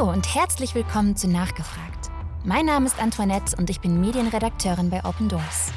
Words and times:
Hallo 0.00 0.12
und 0.12 0.34
herzlich 0.34 0.74
willkommen 0.74 1.14
zu 1.14 1.28
Nachgefragt. 1.28 2.10
Mein 2.42 2.64
Name 2.64 2.86
ist 2.86 2.98
Antoinette 2.98 3.54
und 3.58 3.68
ich 3.68 3.80
bin 3.80 4.00
Medienredakteurin 4.00 4.88
bei 4.88 5.04
Open 5.04 5.28
Doors. 5.28 5.72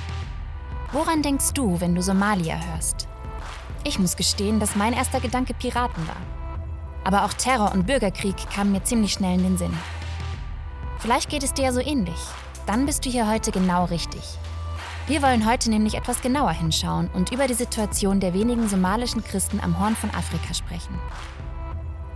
Woran 0.94 1.22
denkst 1.22 1.52
du, 1.54 1.82
wenn 1.82 1.94
du 1.94 2.02
Somalia 2.02 2.56
hörst? 2.56 3.10
Ich 3.84 4.00
muss 4.00 4.16
gestehen, 4.16 4.62
dass 4.62 4.78
mein 4.78 4.94
erster 4.94 5.20
Gedanke 5.20 5.54
Piraten 5.54 6.08
war. 6.08 6.16
Aber 7.04 7.26
auch 7.26 7.34
Terror 7.34 7.74
und 7.74 7.86
Bürgerkrieg 7.86 8.38
kamen 8.50 8.72
mir 8.72 8.84
ziemlich 8.84 9.12
schnell 9.12 9.38
in 9.40 9.44
den 9.44 9.58
Sinn. 9.58 9.78
Vielleicht 11.00 11.30
geht 11.30 11.44
es 11.44 11.54
dir 11.54 11.66
ja 11.66 11.74
so 11.74 11.82
ähnlich. 11.82 12.20
Dann 12.66 12.86
bist 12.86 13.06
du 13.06 13.10
hier 13.10 13.30
heute 13.30 13.52
genau 13.52 13.86
richtig. 13.86 14.24
Wir 15.06 15.22
wollen 15.22 15.46
heute 15.46 15.70
nämlich 15.70 15.96
etwas 15.96 16.22
genauer 16.22 16.52
hinschauen 16.52 17.10
und 17.14 17.34
über 17.34 17.48
die 17.48 17.56
Situation 17.56 18.22
der 18.22 18.34
wenigen 18.34 18.70
somalischen 18.70 19.22
Christen 19.22 19.60
am 19.60 19.82
Horn 19.82 19.98
von 19.98 20.12
Afrika 20.12 20.54
sprechen. 20.54 20.98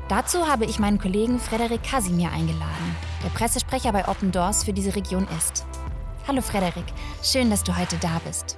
Dazu 0.10 0.48
habe 0.48 0.64
ich 0.64 0.80
meinen 0.80 1.00
Kollegen 1.00 1.38
Frederik 1.38 1.84
Kasimir 1.84 2.32
eingeladen, 2.32 2.96
der 3.26 3.30
Pressesprecher 3.30 3.92
bei 3.92 4.08
Open 4.08 4.32
Doors 4.32 4.64
für 4.64 4.72
diese 4.72 4.96
Region 4.96 5.28
ist. 5.38 5.66
Hallo 6.26 6.42
Frederik, 6.42 6.86
schön, 7.22 7.50
dass 7.50 7.62
du 7.62 7.78
heute 7.78 7.98
da 7.98 8.20
bist. 8.26 8.58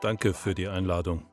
Danke 0.00 0.32
für 0.32 0.54
die 0.54 0.68
Einladung. 0.68 1.26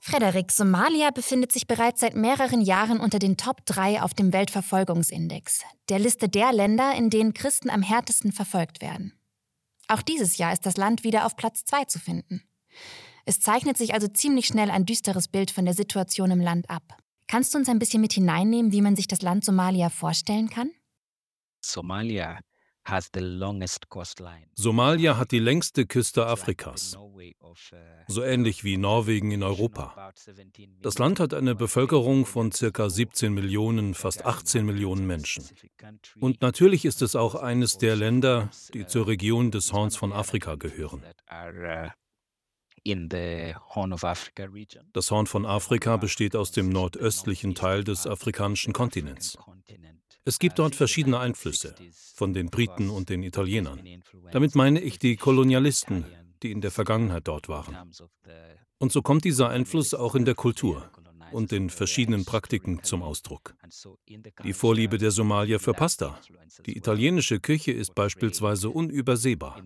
Frederik, 0.00 0.50
Somalia 0.50 1.12
befindet 1.12 1.52
sich 1.52 1.68
bereits 1.68 2.00
seit 2.00 2.16
mehreren 2.16 2.60
Jahren 2.60 2.98
unter 2.98 3.20
den 3.20 3.36
Top 3.36 3.64
3 3.64 4.02
auf 4.02 4.12
dem 4.12 4.32
Weltverfolgungsindex, 4.32 5.60
der 5.88 6.00
Liste 6.00 6.28
der 6.28 6.52
Länder, 6.52 6.96
in 6.96 7.10
denen 7.10 7.34
Christen 7.34 7.70
am 7.70 7.82
härtesten 7.82 8.32
verfolgt 8.32 8.82
werden. 8.82 9.12
Auch 9.86 10.02
dieses 10.02 10.36
Jahr 10.38 10.52
ist 10.52 10.66
das 10.66 10.76
Land 10.76 11.04
wieder 11.04 11.26
auf 11.26 11.36
Platz 11.36 11.64
2 11.64 11.84
zu 11.84 12.00
finden. 12.00 12.42
Es 13.24 13.38
zeichnet 13.38 13.78
sich 13.78 13.94
also 13.94 14.08
ziemlich 14.08 14.46
schnell 14.46 14.72
ein 14.72 14.84
düsteres 14.84 15.28
Bild 15.28 15.52
von 15.52 15.64
der 15.64 15.74
Situation 15.74 16.32
im 16.32 16.40
Land 16.40 16.68
ab. 16.68 16.96
Kannst 17.32 17.54
du 17.54 17.58
uns 17.58 17.70
ein 17.70 17.78
bisschen 17.78 18.02
mit 18.02 18.12
hineinnehmen, 18.12 18.72
wie 18.72 18.82
man 18.82 18.94
sich 18.94 19.08
das 19.08 19.22
Land 19.22 19.42
Somalia 19.42 19.88
vorstellen 19.88 20.50
kann? 20.50 20.70
Somalia 21.62 22.40
Somalia 24.54 25.16
hat 25.16 25.30
die 25.30 25.38
längste 25.38 25.86
Küste 25.86 26.26
Afrikas, 26.26 26.94
so 28.06 28.22
ähnlich 28.22 28.64
wie 28.64 28.76
Norwegen 28.76 29.30
in 29.30 29.42
Europa. 29.42 30.12
Das 30.82 30.98
Land 30.98 31.20
hat 31.20 31.32
eine 31.32 31.54
Bevölkerung 31.54 32.26
von 32.26 32.50
ca. 32.50 32.90
17 32.90 33.32
Millionen, 33.32 33.94
fast 33.94 34.26
18 34.26 34.66
Millionen 34.66 35.06
Menschen. 35.06 35.48
Und 36.20 36.42
natürlich 36.42 36.84
ist 36.84 37.00
es 37.00 37.16
auch 37.16 37.34
eines 37.34 37.78
der 37.78 37.96
Länder, 37.96 38.50
die 38.74 38.86
zur 38.86 39.06
Region 39.06 39.50
des 39.50 39.72
Horns 39.72 39.96
von 39.96 40.12
Afrika 40.12 40.56
gehören. 40.56 41.02
Das 44.92 45.10
Horn 45.10 45.26
von 45.26 45.46
Afrika 45.46 45.96
besteht 45.96 46.36
aus 46.36 46.50
dem 46.50 46.68
nordöstlichen 46.68 47.54
Teil 47.54 47.84
des 47.84 48.06
afrikanischen 48.06 48.72
Kontinents. 48.72 49.38
Es 50.24 50.38
gibt 50.38 50.58
dort 50.58 50.74
verschiedene 50.74 51.18
Einflüsse 51.18 51.74
von 52.14 52.32
den 52.32 52.48
Briten 52.50 52.90
und 52.90 53.08
den 53.08 53.22
Italienern. 53.22 54.02
Damit 54.30 54.54
meine 54.54 54.80
ich 54.80 54.98
die 54.98 55.16
Kolonialisten, 55.16 56.04
die 56.42 56.52
in 56.52 56.60
der 56.60 56.70
Vergangenheit 56.70 57.26
dort 57.26 57.48
waren. 57.48 57.76
Und 58.78 58.92
so 58.92 59.02
kommt 59.02 59.24
dieser 59.24 59.48
Einfluss 59.48 59.94
auch 59.94 60.14
in 60.14 60.24
der 60.24 60.34
Kultur 60.34 60.90
und 61.32 61.52
in 61.52 61.70
verschiedenen 61.70 62.24
Praktiken 62.24 62.82
zum 62.82 63.02
Ausdruck. 63.02 63.54
Die 64.44 64.52
Vorliebe 64.52 64.98
der 64.98 65.10
Somalier 65.10 65.60
für 65.60 65.72
Pasta. 65.72 66.18
Die 66.66 66.76
italienische 66.76 67.40
Küche 67.40 67.72
ist 67.72 67.94
beispielsweise 67.94 68.70
unübersehbar 68.70 69.60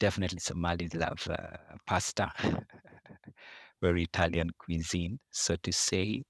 definitely 0.00 0.40
Somalis 0.40 0.94
love 0.94 1.28
uh, 1.28 1.76
pasta, 1.86 2.32
very 3.80 4.02
Italian 4.02 4.50
cuisine, 4.58 5.18
so 5.30 5.56
to 5.56 5.70
say. 5.72 6.22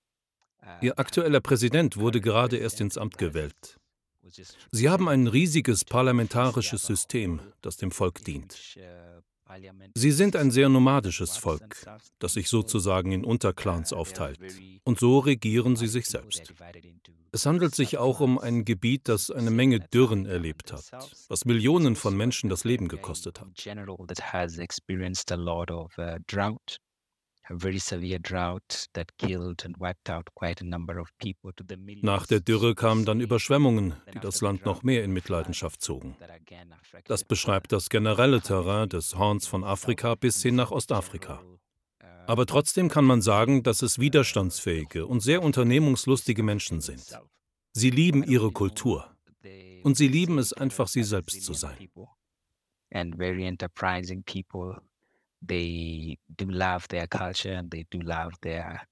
Uh, 0.62 0.84
Ihr 0.84 0.98
aktueller 0.98 1.40
Präsident 1.40 1.96
wurde 1.96 2.20
gerade 2.20 2.58
erst 2.58 2.80
ins 2.80 2.98
Amt 2.98 3.16
gewählt. 3.18 3.78
Sie 4.70 4.88
haben 4.88 5.08
ein 5.08 5.26
riesiges 5.26 5.84
parlamentarisches 5.84 6.84
System, 6.84 7.41
das 7.62 7.78
dem 7.78 7.91
Volk 7.91 8.22
dient. 8.25 8.76
Sie 9.94 10.11
sind 10.12 10.37
ein 10.37 10.50
sehr 10.50 10.69
nomadisches 10.69 11.37
Volk, 11.37 11.84
das 12.19 12.34
sich 12.34 12.49
sozusagen 12.49 13.12
in 13.12 13.25
Unterclans 13.25 13.93
aufteilt. 13.93 14.38
Und 14.84 14.99
so 14.99 15.19
regieren 15.19 15.77
sie 15.77 15.88
sich 15.88 16.06
selbst. 16.06 16.53
Es 17.33 17.47
handelt 17.47 17.75
sich 17.75 17.99
auch 17.99 18.21
um 18.21 18.39
ein 18.39 18.65
Gebiet, 18.65 19.09
das 19.09 19.31
eine 19.31 19.50
Menge 19.50 19.81
Dürren 19.81 20.27
erlebt 20.27 20.72
hat, 20.72 20.91
was 21.28 21.44
Millionen 21.44 21.94
von 21.94 22.16
Menschen 22.16 22.50
das 22.50 22.65
Leben 22.65 22.89
gekostet 22.89 23.41
hat. 23.41 23.49
Nach 32.03 32.27
der 32.27 32.41
Dürre 32.41 32.75
kamen 32.77 33.05
dann 33.05 33.21
Überschwemmungen, 33.21 33.94
die 34.15 34.21
das 34.21 34.41
Land 34.41 34.65
noch 34.65 34.84
mehr 34.84 35.03
in 35.03 35.11
Mitleidenschaft 35.11 35.83
zogen. 35.83 36.16
Das 37.05 37.25
beschreibt 37.25 37.72
das 37.72 37.89
generelle 37.89 38.41
Terrain 38.41 38.89
des 38.89 39.16
Horns 39.16 39.49
von 39.49 39.65
Afrika 39.65 40.15
bis 40.15 40.41
hin 40.43 40.55
nach 40.55 40.71
Ostafrika. 40.71 41.43
Aber 42.27 42.47
trotzdem 42.47 42.89
kann 42.89 43.05
man 43.05 43.21
sagen, 43.21 43.65
dass 43.65 43.83
es 43.83 43.99
widerstandsfähige 43.99 45.06
und 45.06 45.19
sehr 45.21 45.43
unternehmungslustige 45.43 46.44
Menschen 46.44 46.81
sind. 46.81 47.19
Sie 47.72 47.91
lieben 47.91 48.22
ihre 48.22 48.53
Kultur 48.53 49.10
und 49.83 49.97
sie 49.97 50.06
lieben 50.06 50.39
es 50.39 50.53
einfach, 50.53 50.87
sie 50.87 51.03
selbst 51.03 51.43
zu 51.43 51.55
sein. 51.55 51.77
And 52.93 53.16
very 53.16 53.44
enterprising 53.44 54.25
people 54.25 54.81
they 55.47 56.19
do 56.28 56.47
love 56.47 56.89
their 56.89 57.06
culture 57.06 57.56
and 57.56 57.71
they 57.71 57.87
do 57.91 58.01
love 58.01 58.33
their 58.43 58.83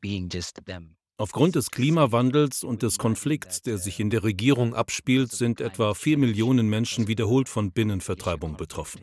being 0.00 0.28
just 0.28 0.64
them. 0.66 0.96
Aufgrund 1.18 1.54
des 1.54 1.70
Klimawandels 1.70 2.62
und 2.62 2.82
des 2.82 2.98
Konflikts, 2.98 3.62
der 3.62 3.78
sich 3.78 4.00
in 4.00 4.10
der 4.10 4.22
Regierung 4.22 4.74
abspielt, 4.74 5.32
sind 5.32 5.62
etwa 5.62 5.94
vier 5.94 6.18
Millionen 6.18 6.68
Menschen 6.68 7.08
wiederholt 7.08 7.48
von 7.48 7.72
Binnenvertreibung 7.72 8.58
betroffen. 8.58 9.00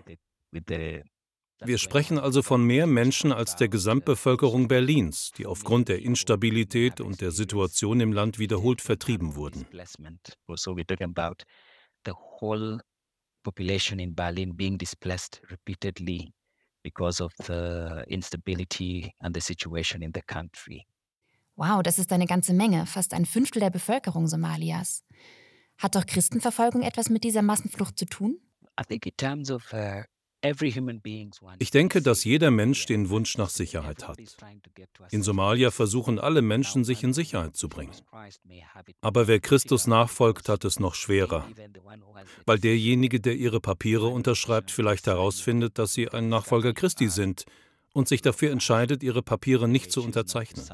Wir 0.52 1.78
sprechen 1.80 2.20
also 2.20 2.44
von 2.44 2.64
mehr 2.64 2.86
Menschen 2.86 3.32
als 3.32 3.56
der 3.56 3.68
Gesamtbevölkerung 3.68 4.68
Berlins, 4.68 5.32
die 5.38 5.48
aufgrund 5.48 5.88
der 5.88 6.04
Instabilität 6.04 7.02
und 7.02 7.20
der 7.20 7.32
Situation 7.32 8.00
im 8.00 8.14
Land 8.14 8.38
wiederholt 8.38 8.82
vertrieben 8.82 9.36
wurden 9.36 9.66
population 13.44 14.00
in 14.00 14.16
Berlin 14.16 14.56
being 14.56 14.78
displaced 14.78 15.42
repeatedly 15.52 16.34
because 16.84 17.24
of 17.24 17.34
the 17.46 18.04
instability 18.08 19.14
and 19.20 19.36
the 19.36 19.42
situation 19.42 20.02
in 20.02 20.12
the 20.14 20.22
country. 20.22 20.86
Wow, 21.56 21.82
das 21.84 22.00
ist 22.00 22.12
eine 22.12 22.26
ganze 22.26 22.54
Menge, 22.54 22.86
fast 22.86 23.14
ein 23.14 23.26
Fünftel 23.26 23.60
der 23.60 23.70
Bevölkerung 23.70 24.28
Somalias. 24.28 25.04
Hat 25.78 25.96
doch 25.96 26.06
Christenverfolgung 26.06 26.82
etwas 26.82 27.10
mit 27.10 27.24
dieser 27.24 27.42
Massenflucht 27.42 27.98
zu 27.98 28.06
tun? 28.06 28.38
I 28.80 28.84
think 28.84 29.06
in 29.06 29.16
terms 29.18 29.52
of 29.52 29.72
uh, 29.74 30.04
ich 31.60 31.72
denke, 31.72 32.02
dass 32.02 32.24
jeder 32.26 32.52
Mensch 32.52 32.86
den 32.86 33.10
Wunsch 33.10 33.38
nach 33.38 33.50
Sicherheit 33.50 34.08
hat. 34.08 34.20
In 35.12 35.24
Somalia 35.24 35.72
versuchen 35.72 36.20
alle 36.20 36.42
Menschen, 36.42 36.84
sich 36.84 37.04
in 37.04 37.14
Sicherheit 37.14 37.56
zu 37.56 37.70
bringen. 37.70 37.96
Aber 39.02 39.28
wer 39.28 39.40
Christus 39.40 39.88
nachfolgt, 39.88 40.50
hat 40.50 40.66
es 40.66 40.80
noch 40.80 40.96
schwerer, 40.96 41.48
weil 42.46 42.60
derjenige, 42.60 43.22
der 43.22 43.36
ihre 43.36 43.62
Papiere 43.62 44.08
unterschreibt, 44.08 44.72
vielleicht 44.72 45.08
herausfindet, 45.08 45.80
dass 45.80 45.94
sie 45.94 46.10
ein 46.10 46.28
Nachfolger 46.28 46.74
Christi 46.74 47.08
sind 47.08 47.46
und 47.94 48.10
sich 48.10 48.22
dafür 48.22 48.52
entscheidet, 48.52 49.02
ihre 49.02 49.22
Papiere 49.22 49.70
nicht 49.70 49.94
zu 49.94 50.04
unterzeichnen. 50.04 50.66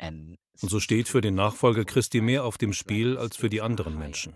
Und 0.00 0.68
so 0.68 0.80
steht 0.80 1.08
für 1.08 1.20
den 1.20 1.36
Nachfolger 1.36 1.84
Christi 1.84 2.20
mehr 2.20 2.44
auf 2.44 2.58
dem 2.58 2.72
Spiel 2.72 3.16
als 3.16 3.36
für 3.36 3.48
die 3.48 3.60
anderen 3.60 3.96
Menschen. 3.96 4.34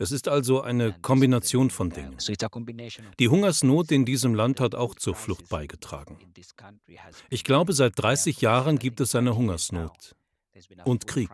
Es 0.00 0.12
ist 0.12 0.28
also 0.28 0.62
eine 0.62 0.94
Kombination 0.94 1.68
von 1.68 1.90
Dingen. 1.90 2.16
Die 3.18 3.28
Hungersnot 3.28 3.92
in 3.92 4.06
diesem 4.06 4.34
Land 4.34 4.58
hat 4.58 4.74
auch 4.74 4.94
zur 4.94 5.14
Flucht 5.14 5.50
beigetragen. 5.50 6.16
Ich 7.28 7.44
glaube, 7.44 7.74
seit 7.74 7.98
30 7.98 8.40
Jahren 8.40 8.78
gibt 8.78 9.02
es 9.02 9.14
eine 9.14 9.36
Hungersnot 9.36 10.16
und 10.84 11.06
Krieg. 11.06 11.28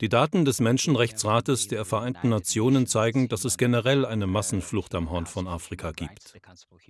Die 0.00 0.08
Daten 0.08 0.44
des 0.44 0.60
Menschenrechtsrates 0.60 1.68
der 1.68 1.84
Vereinten 1.84 2.28
Nationen 2.28 2.88
zeigen, 2.88 3.28
dass 3.28 3.44
es 3.44 3.56
generell 3.56 4.04
eine 4.04 4.26
Massenflucht 4.26 4.96
am 4.96 5.10
Horn 5.10 5.26
von 5.26 5.46
Afrika 5.46 5.92
gibt. 5.92 6.34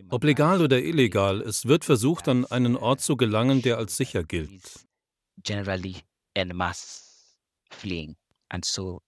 Ob 0.09 0.25
legal 0.25 0.63
oder 0.63 0.83
illegal, 0.83 1.43
es 1.43 1.67
wird 1.67 1.85
versucht, 1.85 2.27
an 2.29 2.47
einen 2.47 2.77
Ort 2.77 3.03
zu 3.03 3.19
gelangen, 3.19 3.61
der 3.61 3.77
als 3.77 3.99
sicher 3.99 4.25
gilt. 4.25 4.87
Generally 5.43 5.97
en 6.35 6.57
masse 6.57 7.08
And 8.51 8.65
so 8.65 9.03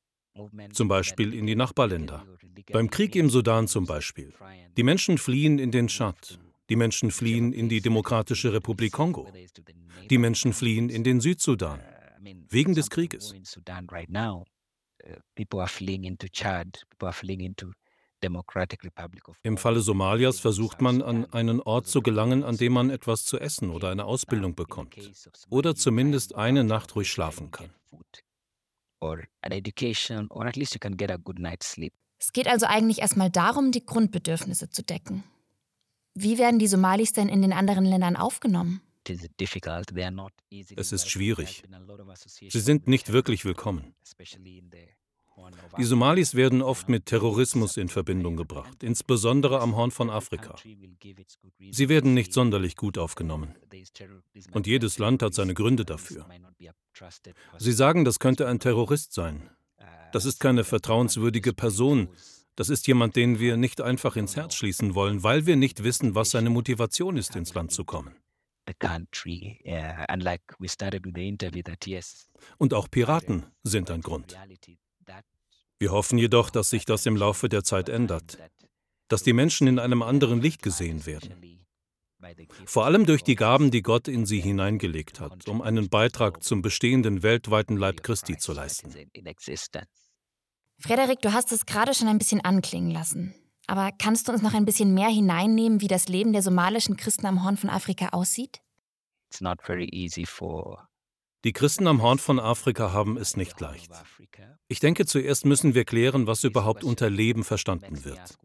zum 0.72 0.88
Beispiel 0.88 1.34
in 1.34 1.46
die 1.46 1.56
Nachbarländer. 1.56 2.24
Beim 2.72 2.90
Krieg 2.90 3.16
im 3.16 3.30
Sudan 3.30 3.68
zum 3.68 3.86
Beispiel. 3.86 4.32
Die 4.76 4.82
Menschen 4.82 5.18
fliehen 5.18 5.58
in 5.58 5.70
den 5.70 5.88
Tschad. 5.88 6.38
Die 6.68 6.76
Menschen 6.76 7.10
fliehen 7.10 7.52
in 7.52 7.68
die 7.68 7.80
Demokratische 7.80 8.52
Republik 8.52 8.92
Kongo. 8.92 9.28
Die 10.08 10.18
Menschen 10.18 10.52
fliehen 10.52 10.88
in 10.88 11.02
den 11.02 11.20
Südsudan. 11.20 11.80
Wegen 12.48 12.74
des 12.74 12.90
Krieges. 12.90 13.32
Into 13.32 13.60
Im 19.42 19.56
Falle 19.56 19.80
Somalias 19.80 20.40
versucht 20.40 20.80
man, 20.82 21.02
an 21.02 21.24
einen 21.32 21.60
Ort 21.60 21.86
zu 21.86 22.02
gelangen, 22.02 22.44
an 22.44 22.56
dem 22.56 22.72
man 22.72 22.90
etwas 22.90 23.24
zu 23.24 23.40
essen 23.40 23.70
oder 23.70 23.88
eine 23.88 24.04
Ausbildung 24.04 24.54
bekommt. 24.54 24.96
Oder 25.48 25.74
zumindest 25.74 26.34
eine 26.34 26.62
Nacht 26.62 26.94
ruhig 26.94 27.10
schlafen 27.10 27.50
kann. 27.50 27.70
Es 32.18 32.32
geht 32.32 32.46
also 32.48 32.66
eigentlich 32.66 32.98
erstmal 33.00 33.30
darum, 33.30 33.72
die 33.72 33.84
Grundbedürfnisse 33.84 34.68
zu 34.70 34.82
decken. 34.82 35.24
Wie 36.14 36.38
werden 36.38 36.58
die 36.58 36.66
Somalis 36.66 37.12
denn 37.12 37.28
in 37.28 37.40
den 37.40 37.52
anderen 37.52 37.84
Ländern 37.84 38.16
aufgenommen? 38.16 38.82
Es 39.08 40.92
ist 40.92 41.10
schwierig. 41.10 41.62
Sie 42.50 42.60
sind 42.60 42.86
nicht 42.88 43.12
wirklich 43.12 43.44
willkommen. 43.44 43.94
Die 45.78 45.84
Somalis 45.84 46.34
werden 46.34 46.62
oft 46.62 46.88
mit 46.88 47.06
Terrorismus 47.06 47.76
in 47.76 47.88
Verbindung 47.88 48.36
gebracht, 48.36 48.82
insbesondere 48.82 49.60
am 49.60 49.76
Horn 49.76 49.90
von 49.90 50.10
Afrika. 50.10 50.56
Sie 51.70 51.88
werden 51.88 52.14
nicht 52.14 52.32
sonderlich 52.32 52.76
gut 52.76 52.98
aufgenommen. 52.98 53.54
Und 54.52 54.66
jedes 54.66 54.98
Land 54.98 55.22
hat 55.22 55.34
seine 55.34 55.54
Gründe 55.54 55.84
dafür. 55.84 56.26
Sie 57.58 57.72
sagen, 57.72 58.04
das 58.04 58.18
könnte 58.18 58.46
ein 58.48 58.58
Terrorist 58.58 59.12
sein. 59.12 59.48
Das 60.12 60.24
ist 60.24 60.40
keine 60.40 60.64
vertrauenswürdige 60.64 61.52
Person. 61.52 62.08
Das 62.56 62.68
ist 62.68 62.86
jemand, 62.86 63.16
den 63.16 63.38
wir 63.38 63.56
nicht 63.56 63.80
einfach 63.80 64.16
ins 64.16 64.36
Herz 64.36 64.54
schließen 64.54 64.94
wollen, 64.94 65.22
weil 65.22 65.46
wir 65.46 65.56
nicht 65.56 65.82
wissen, 65.82 66.14
was 66.14 66.30
seine 66.30 66.50
Motivation 66.50 67.16
ist, 67.16 67.36
ins 67.36 67.54
Land 67.54 67.72
zu 67.72 67.84
kommen. 67.84 68.16
Und 72.58 72.74
auch 72.74 72.90
Piraten 72.90 73.46
sind 73.62 73.90
ein 73.90 74.00
Grund. 74.00 74.36
Wir 75.80 75.92
hoffen 75.92 76.18
jedoch, 76.18 76.50
dass 76.50 76.68
sich 76.68 76.84
das 76.84 77.06
im 77.06 77.16
Laufe 77.16 77.48
der 77.48 77.64
Zeit 77.64 77.88
ändert, 77.88 78.38
dass 79.08 79.22
die 79.22 79.32
Menschen 79.32 79.66
in 79.66 79.78
einem 79.78 80.02
anderen 80.02 80.42
Licht 80.42 80.62
gesehen 80.62 81.06
werden. 81.06 81.66
Vor 82.66 82.84
allem 82.84 83.06
durch 83.06 83.24
die 83.24 83.34
Gaben, 83.34 83.70
die 83.70 83.80
Gott 83.80 84.06
in 84.06 84.26
sie 84.26 84.40
hineingelegt 84.40 85.20
hat, 85.20 85.48
um 85.48 85.62
einen 85.62 85.88
Beitrag 85.88 86.42
zum 86.42 86.60
bestehenden 86.60 87.22
weltweiten 87.22 87.78
Leib 87.78 88.02
Christi 88.02 88.36
zu 88.36 88.52
leisten. 88.52 88.94
Frederik, 90.78 91.22
du 91.22 91.32
hast 91.32 91.50
es 91.50 91.64
gerade 91.64 91.94
schon 91.94 92.08
ein 92.08 92.18
bisschen 92.18 92.42
anklingen 92.42 92.90
lassen. 92.90 93.34
Aber 93.66 93.90
kannst 93.98 94.28
du 94.28 94.32
uns 94.32 94.42
noch 94.42 94.52
ein 94.52 94.66
bisschen 94.66 94.92
mehr 94.92 95.08
hineinnehmen, 95.08 95.80
wie 95.80 95.88
das 95.88 96.08
Leben 96.08 96.34
der 96.34 96.42
somalischen 96.42 96.98
Christen 96.98 97.24
am 97.24 97.42
Horn 97.42 97.56
von 97.56 97.70
Afrika 97.70 98.08
aussieht? 98.10 98.60
Die 101.44 101.52
Christen 101.52 101.86
am 101.86 102.02
Horn 102.02 102.18
von 102.18 102.38
Afrika 102.38 102.92
haben 102.92 103.16
es 103.16 103.36
nicht 103.36 103.58
leicht. 103.60 103.90
Ich 104.70 104.78
denke, 104.78 105.04
zuerst 105.04 105.46
müssen 105.46 105.74
wir 105.74 105.84
klären, 105.84 106.28
was 106.28 106.44
überhaupt 106.44 106.84
unter 106.84 107.10
Leben 107.10 107.42
verstanden 107.42 108.04
wird. 108.04 108.38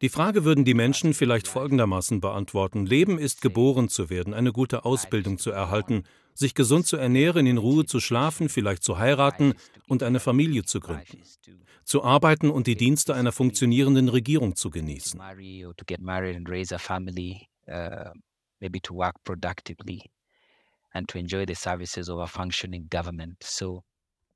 Die 0.00 0.08
Frage 0.08 0.42
würden 0.44 0.64
die 0.64 0.72
Menschen 0.72 1.12
vielleicht 1.12 1.48
folgendermaßen 1.48 2.22
beantworten. 2.22 2.86
Leben 2.86 3.18
ist 3.18 3.42
geboren 3.42 3.90
zu 3.90 4.08
werden, 4.08 4.32
eine 4.32 4.52
gute 4.52 4.86
Ausbildung 4.86 5.36
zu 5.36 5.50
erhalten, 5.50 6.04
sich 6.32 6.54
gesund 6.54 6.86
zu 6.86 6.96
ernähren, 6.96 7.46
in 7.46 7.58
Ruhe 7.58 7.84
zu 7.84 8.00
schlafen, 8.00 8.48
vielleicht 8.48 8.82
zu 8.82 8.96
heiraten 8.96 9.52
und 9.86 10.02
eine 10.02 10.18
Familie 10.18 10.64
zu 10.64 10.80
gründen, 10.80 11.22
zu 11.84 12.02
arbeiten 12.02 12.50
und 12.50 12.66
die 12.66 12.76
Dienste 12.76 13.12
einer 13.12 13.32
funktionierenden 13.32 14.08
Regierung 14.08 14.56
zu 14.56 14.70
genießen. 14.70 15.20
Productively 19.24 20.10
and 20.94 21.08
to 21.08 21.18
enjoy 21.18 21.44
the 21.46 21.54
services 21.54 22.08
of 22.08 22.18
a 22.20 22.26
functioning 22.26 22.88
government. 22.88 23.42
So 23.42 23.82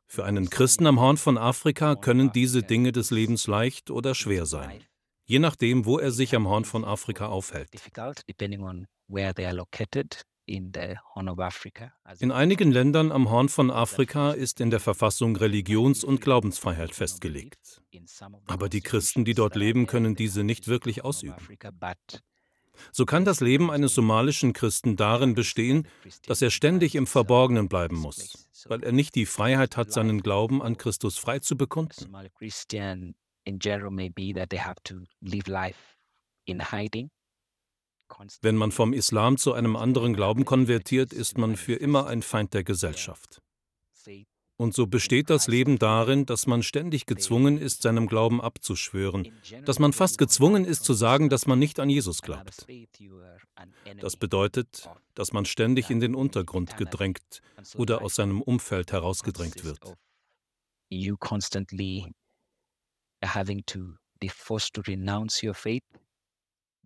für 0.08 0.24
einen 0.24 0.48
Christen 0.48 0.86
am 0.86 0.98
Horn 1.00 1.18
von 1.18 1.36
Afrika 1.36 1.94
können 1.94 2.32
diese 2.32 2.62
Dinge 2.62 2.92
des 2.92 3.10
Lebens 3.10 3.46
leicht 3.46 3.90
oder 3.90 4.14
schwer 4.14 4.46
sein, 4.46 4.82
je 5.26 5.38
nachdem, 5.38 5.84
wo 5.84 5.98
er 5.98 6.10
sich 6.10 6.34
am 6.34 6.48
Horn 6.48 6.64
von 6.64 6.84
Afrika 6.84 7.26
aufhält. 7.26 7.70
In 12.20 12.32
einigen 12.32 12.72
Ländern 12.72 13.12
am 13.12 13.30
Horn 13.30 13.50
von 13.50 13.70
Afrika 13.70 14.32
ist 14.32 14.60
in 14.60 14.70
der 14.70 14.80
Verfassung 14.80 15.36
Religions- 15.36 16.04
und 16.04 16.22
Glaubensfreiheit 16.22 16.94
festgelegt. 16.94 17.82
Aber 18.46 18.70
die 18.70 18.80
Christen, 18.80 19.26
die 19.26 19.34
dort 19.34 19.56
leben, 19.56 19.86
können 19.86 20.14
diese 20.14 20.42
nicht 20.42 20.66
wirklich 20.66 21.04
ausüben. 21.04 21.36
So 22.92 23.04
kann 23.04 23.24
das 23.24 23.40
Leben 23.40 23.70
eines 23.70 23.94
somalischen 23.94 24.52
Christen 24.52 24.96
darin 24.96 25.34
bestehen, 25.34 25.86
dass 26.26 26.40
er 26.40 26.50
ständig 26.50 26.94
im 26.94 27.06
Verborgenen 27.06 27.68
bleiben 27.68 27.96
muss, 27.96 28.47
weil 28.66 28.82
er 28.82 28.92
nicht 28.92 29.14
die 29.14 29.26
Freiheit 29.26 29.76
hat, 29.76 29.92
seinen 29.92 30.22
Glauben 30.22 30.62
an 30.62 30.76
Christus 30.76 31.18
frei 31.18 31.38
zu 31.38 31.56
bekunden. 31.56 31.94
Wenn 38.42 38.56
man 38.56 38.72
vom 38.72 38.92
Islam 38.92 39.36
zu 39.36 39.52
einem 39.52 39.76
anderen 39.76 40.14
Glauben 40.14 40.44
konvertiert, 40.44 41.12
ist 41.12 41.36
man 41.36 41.56
für 41.56 41.74
immer 41.74 42.06
ein 42.06 42.22
Feind 42.22 42.54
der 42.54 42.64
Gesellschaft. 42.64 43.42
Und 44.60 44.74
so 44.74 44.88
besteht 44.88 45.30
das 45.30 45.46
Leben 45.46 45.78
darin, 45.78 46.26
dass 46.26 46.48
man 46.48 46.64
ständig 46.64 47.06
gezwungen 47.06 47.58
ist, 47.58 47.82
seinem 47.82 48.08
Glauben 48.08 48.40
abzuschwören, 48.40 49.32
dass 49.64 49.78
man 49.78 49.92
fast 49.92 50.18
gezwungen 50.18 50.64
ist 50.64 50.82
zu 50.84 50.94
sagen, 50.94 51.28
dass 51.28 51.46
man 51.46 51.60
nicht 51.60 51.78
an 51.78 51.88
Jesus 51.88 52.22
glaubt. 52.22 52.66
Das 54.00 54.16
bedeutet, 54.16 54.90
dass 55.14 55.32
man 55.32 55.44
ständig 55.44 55.90
in 55.90 56.00
den 56.00 56.16
Untergrund 56.16 56.76
gedrängt 56.76 57.40
oder 57.76 58.02
aus 58.02 58.16
seinem 58.16 58.42
Umfeld 58.42 58.90
herausgedrängt 58.90 59.62
wird. 59.62 59.94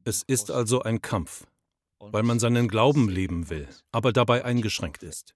Es 0.05 0.23
ist 0.27 0.51
also 0.51 0.83
ein 0.83 1.01
Kampf 1.01 1.47
weil 2.11 2.23
man 2.23 2.39
seinen 2.39 2.69
Glauben 2.69 3.09
leben 3.09 3.51
will, 3.51 3.69
aber 3.93 4.13
dabei 4.13 4.45
eingeschränkt 4.45 5.03
ist. 5.03 5.35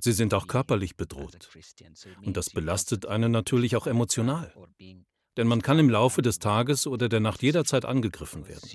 Sie 0.00 0.12
sind 0.12 0.34
auch 0.34 0.46
körperlich 0.46 0.96
bedroht. 0.96 1.48
Und 2.22 2.36
das 2.36 2.50
belastet 2.50 3.06
einen 3.06 3.32
natürlich 3.32 3.76
auch 3.76 3.86
emotional. 3.86 4.52
Denn 5.36 5.46
man 5.46 5.62
kann 5.62 5.78
im 5.78 5.88
Laufe 5.88 6.22
des 6.22 6.38
Tages 6.38 6.86
oder 6.86 7.08
der 7.08 7.20
Nacht 7.20 7.42
jederzeit 7.42 7.84
angegriffen 7.84 8.48
werden. 8.48 8.68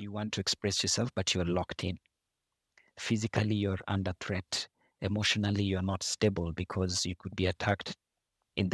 Physically 2.95 3.55
you're 3.55 3.81
under 3.91 4.13
threat. 4.19 4.69
Emotionally 4.99 5.63
you're 5.63 5.81
not 5.81 6.03
stable 6.03 6.53
because 6.53 7.07
you 7.07 7.15
could 7.17 7.35
be 7.35 7.49
attacked 7.49 7.95
die 8.55 8.69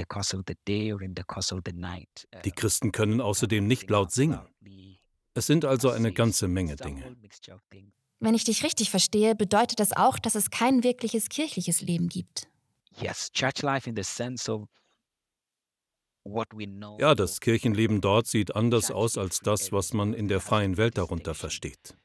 Christen 2.52 2.92
können 2.92 3.22
außerdem 3.22 3.66
nicht 3.66 3.90
laut 3.90 4.12
singen. 4.12 4.40
Es 5.34 5.48
sind 5.48 5.64
also 5.64 5.92
eine 5.92 6.12
ganze 6.12 6.48
Menge 6.48 6.76
Dinge. 6.76 7.16
Wenn 8.20 8.34
ich 8.34 8.44
dich 8.44 8.64
richtig 8.64 8.90
verstehe, 8.90 9.36
bedeutet 9.36 9.80
das 9.80 9.96
auch, 9.96 10.20
dass 10.20 10.36
es 10.36 10.50
kein 10.50 10.84
wirkliches 10.84 11.30
kirchliches 11.30 11.82
Leben 11.82 12.10
gibt. 12.10 12.50
Ja, 17.00 17.16
das 17.16 17.40
Kirchenleben 17.40 18.02
dort 18.02 18.28
sieht 18.28 18.56
anders 18.56 18.92
aus 18.92 19.18
als 19.18 19.40
das, 19.40 19.72
was 19.72 19.94
man 19.94 20.14
in 20.14 20.28
der 20.28 20.42
freien 20.42 20.78
Welt 20.78 20.98
darunter 20.98 21.34
versteht. 21.34 21.96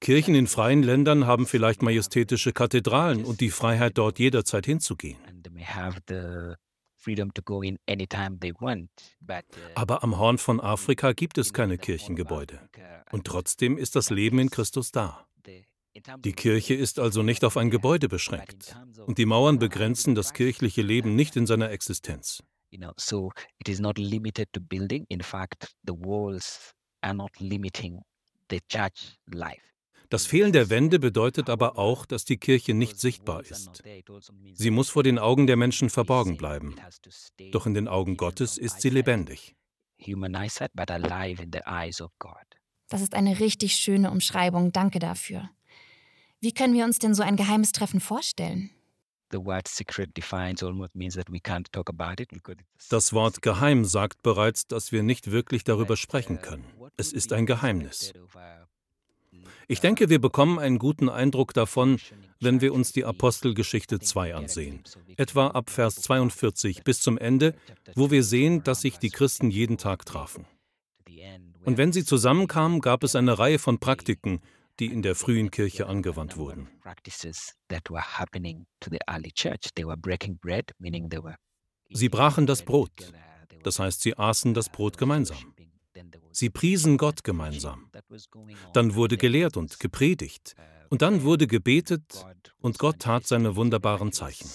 Kirchen 0.00 0.34
in 0.34 0.48
freien 0.48 0.82
Ländern 0.82 1.26
haben 1.26 1.46
vielleicht 1.46 1.80
majestätische 1.80 2.52
Kathedralen 2.52 3.24
und 3.24 3.40
die 3.40 3.50
Freiheit, 3.50 3.96
dort 3.96 4.18
jederzeit 4.18 4.66
hinzugehen. 4.66 5.18
Aber 9.76 10.02
am 10.02 10.18
Horn 10.18 10.38
von 10.38 10.60
Afrika 10.60 11.12
gibt 11.12 11.38
es 11.38 11.52
keine 11.52 11.78
Kirchengebäude. 11.78 12.68
Und 13.12 13.24
trotzdem 13.24 13.78
ist 13.78 13.94
das 13.94 14.10
Leben 14.10 14.40
in 14.40 14.50
Christus 14.50 14.90
da. 14.90 15.26
Die 16.18 16.32
Kirche 16.32 16.74
ist 16.74 16.98
also 16.98 17.22
nicht 17.22 17.44
auf 17.44 17.56
ein 17.56 17.70
Gebäude 17.70 18.08
beschränkt 18.08 18.76
und 19.06 19.18
die 19.18 19.26
Mauern 19.26 19.58
begrenzen 19.58 20.14
das 20.14 20.32
kirchliche 20.32 20.82
Leben 20.82 21.14
nicht 21.14 21.36
in 21.36 21.46
seiner 21.46 21.70
Existenz. 21.70 22.42
Das 30.08 30.26
Fehlen 30.26 30.52
der 30.52 30.70
Wände 30.70 30.98
bedeutet 30.98 31.50
aber 31.50 31.78
auch, 31.78 32.06
dass 32.06 32.24
die 32.24 32.36
Kirche 32.36 32.74
nicht 32.74 33.00
sichtbar 33.00 33.42
ist. 33.42 33.82
Sie 34.54 34.70
muss 34.70 34.90
vor 34.90 35.02
den 35.02 35.18
Augen 35.18 35.46
der 35.46 35.56
Menschen 35.56 35.90
verborgen 35.90 36.36
bleiben. 36.36 36.76
Doch 37.50 37.66
in 37.66 37.74
den 37.74 37.88
Augen 37.88 38.16
Gottes 38.16 38.56
ist 38.56 38.80
sie 38.80 38.90
lebendig. 38.90 39.56
Das 42.88 43.00
ist 43.00 43.14
eine 43.14 43.40
richtig 43.40 43.74
schöne 43.74 44.10
Umschreibung. 44.10 44.70
Danke 44.70 44.98
dafür. 45.00 45.50
Wie 46.40 46.52
können 46.52 46.74
wir 46.74 46.84
uns 46.84 46.98
denn 46.98 47.14
so 47.14 47.22
ein 47.22 47.36
geheimes 47.36 47.72
Treffen 47.72 48.00
vorstellen? 48.00 48.70
Das 52.88 53.12
Wort 53.12 53.42
geheim 53.42 53.84
sagt 53.84 54.22
bereits, 54.22 54.66
dass 54.66 54.92
wir 54.92 55.02
nicht 55.02 55.30
wirklich 55.30 55.64
darüber 55.64 55.96
sprechen 55.96 56.40
können. 56.40 56.64
Es 56.96 57.12
ist 57.12 57.32
ein 57.32 57.46
Geheimnis. 57.46 58.12
Ich 59.68 59.80
denke, 59.80 60.08
wir 60.08 60.20
bekommen 60.20 60.60
einen 60.60 60.78
guten 60.78 61.08
Eindruck 61.08 61.52
davon, 61.52 61.98
wenn 62.40 62.60
wir 62.60 62.72
uns 62.72 62.92
die 62.92 63.04
Apostelgeschichte 63.04 63.98
2 63.98 64.34
ansehen, 64.34 64.84
etwa 65.16 65.48
ab 65.48 65.70
Vers 65.70 65.96
42 65.96 66.84
bis 66.84 67.00
zum 67.00 67.18
Ende, 67.18 67.54
wo 67.96 68.12
wir 68.12 68.22
sehen, 68.22 68.62
dass 68.62 68.82
sich 68.82 68.98
die 68.98 69.10
Christen 69.10 69.50
jeden 69.50 69.76
Tag 69.76 70.06
trafen. 70.06 70.46
Und 71.64 71.78
wenn 71.78 71.92
sie 71.92 72.04
zusammenkamen, 72.04 72.80
gab 72.80 73.02
es 73.02 73.16
eine 73.16 73.40
Reihe 73.40 73.58
von 73.58 73.78
Praktiken, 73.78 74.40
die 74.80 74.86
in 74.86 75.02
der 75.02 75.14
frühen 75.14 75.50
Kirche 75.50 75.86
angewandt 75.86 76.36
wurden. 76.36 76.68
Sie 81.90 82.08
brachen 82.08 82.46
das 82.46 82.62
Brot, 82.62 83.12
das 83.62 83.78
heißt, 83.78 84.00
sie 84.00 84.16
aßen 84.16 84.54
das 84.54 84.68
Brot 84.68 84.98
gemeinsam. 84.98 85.54
Sie 86.32 86.50
priesen 86.50 86.98
Gott 86.98 87.24
gemeinsam. 87.24 87.90
Dann 88.74 88.94
wurde 88.94 89.16
gelehrt 89.16 89.56
und 89.56 89.80
gepredigt. 89.80 90.54
Und 90.90 91.02
dann 91.02 91.22
wurde 91.22 91.46
gebetet 91.46 92.24
und 92.58 92.78
Gott 92.78 93.00
tat 93.00 93.26
seine 93.26 93.56
wunderbaren 93.56 94.12
Zeichen. 94.12 94.48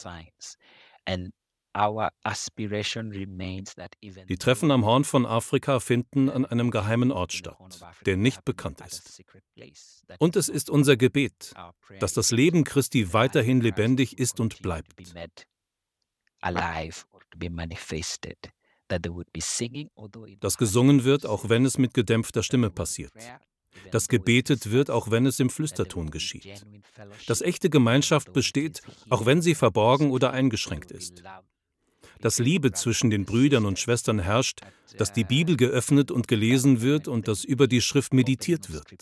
Die 4.30 4.38
Treffen 4.38 4.72
am 4.72 4.86
Horn 4.86 5.04
von 5.06 5.26
Afrika 5.26 5.80
finden 5.80 6.30
an 6.30 6.46
einem 6.46 6.70
geheimen 6.70 7.12
Ort 7.12 7.32
statt, 7.34 7.58
der 8.06 8.18
nicht 8.18 8.44
bekannt 8.44 8.82
ist. 8.82 9.24
Und 10.20 10.36
es 10.36 10.50
ist 10.50 10.70
unser 10.70 10.98
Gebet, 10.98 11.54
dass 12.00 12.14
das 12.14 12.32
Leben 12.32 12.64
Christi 12.66 13.14
weiterhin 13.14 13.62
lebendig 13.62 14.20
ist 14.20 14.40
und 14.40 14.62
bleibt. 14.62 14.94
Dass 20.40 20.58
gesungen 20.58 21.04
wird, 21.06 21.26
auch 21.26 21.50
wenn 21.50 21.66
es 21.66 21.78
mit 21.78 21.94
gedämpfter 21.94 22.44
Stimme 22.44 22.70
passiert. 22.70 23.14
Dass 23.92 24.10
gebetet 24.10 24.72
wird, 24.72 24.90
auch 24.90 25.12
wenn 25.12 25.26
es 25.26 25.40
im 25.40 25.50
Flüsterton 25.50 26.12
geschieht. 26.12 26.66
Dass 27.28 27.42
echte 27.42 27.70
Gemeinschaft 27.70 28.34
besteht, 28.34 28.82
auch 29.10 29.26
wenn 29.26 29.42
sie 29.42 29.56
verborgen 29.56 30.12
oder 30.12 30.32
eingeschränkt 30.32 30.92
ist 30.92 31.24
dass 32.22 32.40
Liebe 32.40 32.72
zwischen 32.72 33.10
den 33.10 33.26
Brüdern 33.26 33.66
und 33.66 33.80
Schwestern 33.80 34.20
herrscht, 34.20 34.62
dass 34.98 35.12
die 35.12 35.24
Bibel 35.24 35.58
geöffnet 35.58 36.12
und 36.12 36.28
gelesen 36.28 36.82
wird 36.82 37.08
und 37.08 37.28
dass 37.28 37.44
über 37.44 37.68
die 37.68 37.82
Schrift 37.82 38.14
meditiert 38.14 38.72
wird, 38.72 38.94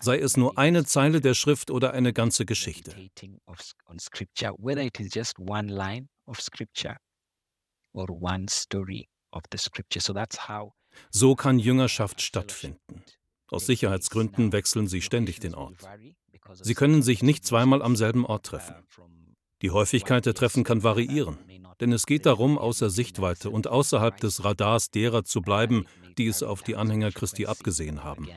sei 0.00 0.18
es 0.18 0.36
nur 0.36 0.58
eine 0.58 0.84
Zeile 0.84 1.20
der 1.20 1.34
Schrift 1.34 1.70
oder 1.70 1.92
eine 1.92 2.12
ganze 2.12 2.46
Geschichte. 2.46 2.94
So 11.10 11.34
kann 11.34 11.58
Jüngerschaft 11.58 12.20
stattfinden. 12.20 13.04
Aus 13.48 13.66
Sicherheitsgründen 13.66 14.52
wechseln 14.52 14.86
sie 14.86 15.02
ständig 15.02 15.40
den 15.40 15.54
Ort. 15.54 15.76
Sie 16.62 16.74
können 16.74 17.02
sich 17.02 17.22
nicht 17.22 17.44
zweimal 17.44 17.82
am 17.82 17.96
selben 17.96 18.24
Ort 18.24 18.46
treffen. 18.46 18.74
Die 19.62 19.70
Häufigkeit 19.70 20.24
der 20.24 20.34
Treffen 20.34 20.64
kann 20.64 20.82
variieren 20.82 21.38
denn 21.80 21.92
es 21.92 22.06
geht 22.06 22.26
darum, 22.26 22.58
außer 22.58 22.90
Sichtweite 22.90 23.50
und 23.50 23.66
außerhalb 23.66 24.16
des 24.18 24.44
Radars 24.44 24.90
derer 24.90 25.24
zu 25.24 25.40
bleiben, 25.40 25.86
die 26.18 26.26
es 26.26 26.42
auf 26.42 26.62
die 26.62 26.76
Anhänger 26.76 27.10
Christi 27.10 27.46
abgesehen 27.46 28.04
haben. 28.04 28.28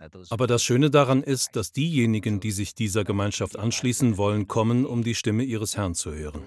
Uh, 0.00 0.06
uh, 0.16 0.24
Aber 0.30 0.46
das 0.46 0.64
Schöne 0.64 0.90
daran 0.90 1.22
ist, 1.22 1.54
dass 1.54 1.72
diejenigen, 1.72 2.40
die 2.40 2.50
sich 2.50 2.74
dieser 2.74 3.04
Gemeinschaft 3.04 3.58
anschließen 3.58 4.16
wollen, 4.16 4.48
kommen, 4.48 4.84
um 4.86 5.04
die 5.04 5.14
Stimme 5.14 5.44
ihres 5.44 5.76
Herrn 5.76 5.94
zu 5.94 6.12
hören. 6.12 6.42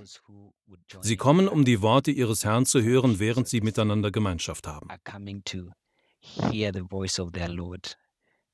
Sie 1.01 1.15
kommen, 1.15 1.47
um 1.47 1.63
die 1.63 1.81
Worte 1.81 2.11
ihres 2.11 2.43
Herrn 2.43 2.65
zu 2.65 2.81
hören, 2.81 3.19
während 3.19 3.47
sie 3.47 3.61
miteinander 3.61 4.11
Gemeinschaft 4.11 4.67
haben. 4.67 4.89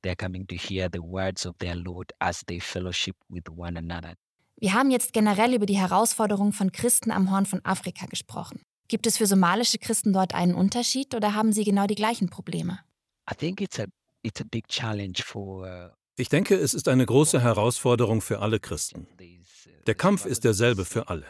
They're 0.03 0.15
coming 0.15 0.47
to 0.47 0.55
hear 0.55 0.89
the 0.91 1.01
words 1.01 1.45
of 1.45 1.55
their 1.59 1.75
Lord 1.75 2.11
as 2.19 2.43
they 2.47 2.59
fellowship 2.59 3.15
with 3.29 3.43
one 3.55 3.77
another. 3.77 4.15
Wir 4.57 4.73
haben 4.73 4.91
jetzt 4.91 5.13
generell 5.13 5.53
über 5.55 5.65
die 5.65 5.77
Herausforderungen 5.77 6.53
von 6.53 6.71
Christen 6.71 7.11
am 7.11 7.31
Horn 7.31 7.45
von 7.45 7.65
Afrika 7.65 8.05
gesprochen. 8.05 8.61
Gibt 8.87 9.07
es 9.07 9.17
für 9.17 9.25
somalische 9.25 9.79
Christen 9.79 10.13
dort 10.13 10.35
einen 10.35 10.53
Unterschied 10.53 11.15
oder 11.15 11.33
haben 11.33 11.53
sie 11.53 11.63
genau 11.63 11.87
die 11.87 11.95
gleichen 11.95 12.29
Probleme? 12.29 12.79
Ich 16.17 16.29
denke, 16.29 16.55
es 16.55 16.73
ist 16.73 16.87
eine 16.87 17.05
große 17.05 17.41
Herausforderung 17.41 18.21
für 18.21 18.39
alle 18.39 18.59
Christen. 18.59 19.07
Der 19.87 19.95
Kampf 19.95 20.25
ist 20.25 20.43
derselbe 20.43 20.85
für 20.85 21.07
alle. 21.09 21.25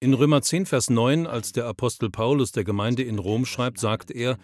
In 0.00 0.14
Römer 0.14 0.42
10, 0.42 0.66
Vers 0.66 0.90
9, 0.90 1.26
als 1.26 1.52
der 1.52 1.66
Apostel 1.66 2.10
Paulus 2.10 2.52
der 2.52 2.64
Gemeinde 2.64 3.02
in 3.02 3.18
Rom 3.18 3.46
schreibt, 3.46 3.78
sagt 3.78 4.10
er, 4.10 4.36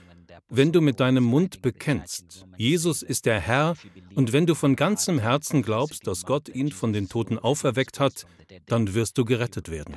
wenn 0.48 0.72
du 0.72 0.80
mit 0.80 1.00
deinem 1.00 1.24
Mund 1.24 1.62
bekennst, 1.62 2.46
Jesus 2.56 3.02
ist 3.02 3.26
der 3.26 3.40
Herr, 3.40 3.74
und 4.14 4.32
wenn 4.32 4.46
du 4.46 4.54
von 4.54 4.76
ganzem 4.76 5.18
Herzen 5.18 5.62
glaubst, 5.62 6.06
dass 6.06 6.24
Gott 6.24 6.48
ihn 6.48 6.72
von 6.72 6.92
den 6.92 7.08
Toten 7.08 7.38
auferweckt 7.38 8.00
hat, 8.00 8.26
dann 8.66 8.94
wirst 8.94 9.18
du 9.18 9.24
gerettet 9.24 9.70
werden. 9.70 9.96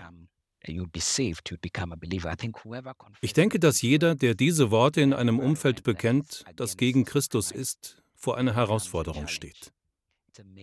Ich 3.22 3.34
denke, 3.34 3.60
dass 3.60 3.82
jeder, 3.82 4.16
der 4.16 4.34
diese 4.34 4.72
Worte 4.72 5.02
in 5.02 5.14
einem 5.14 5.40
Umfeld 5.40 5.84
bekennt, 5.84 6.44
das 6.56 6.78
gegen 6.78 7.06
Christus 7.06 7.52
ist, 7.52 8.02
vor 8.16 8.38
einer 8.38 8.56
Herausforderung 8.56 9.28
steht. 9.28 9.72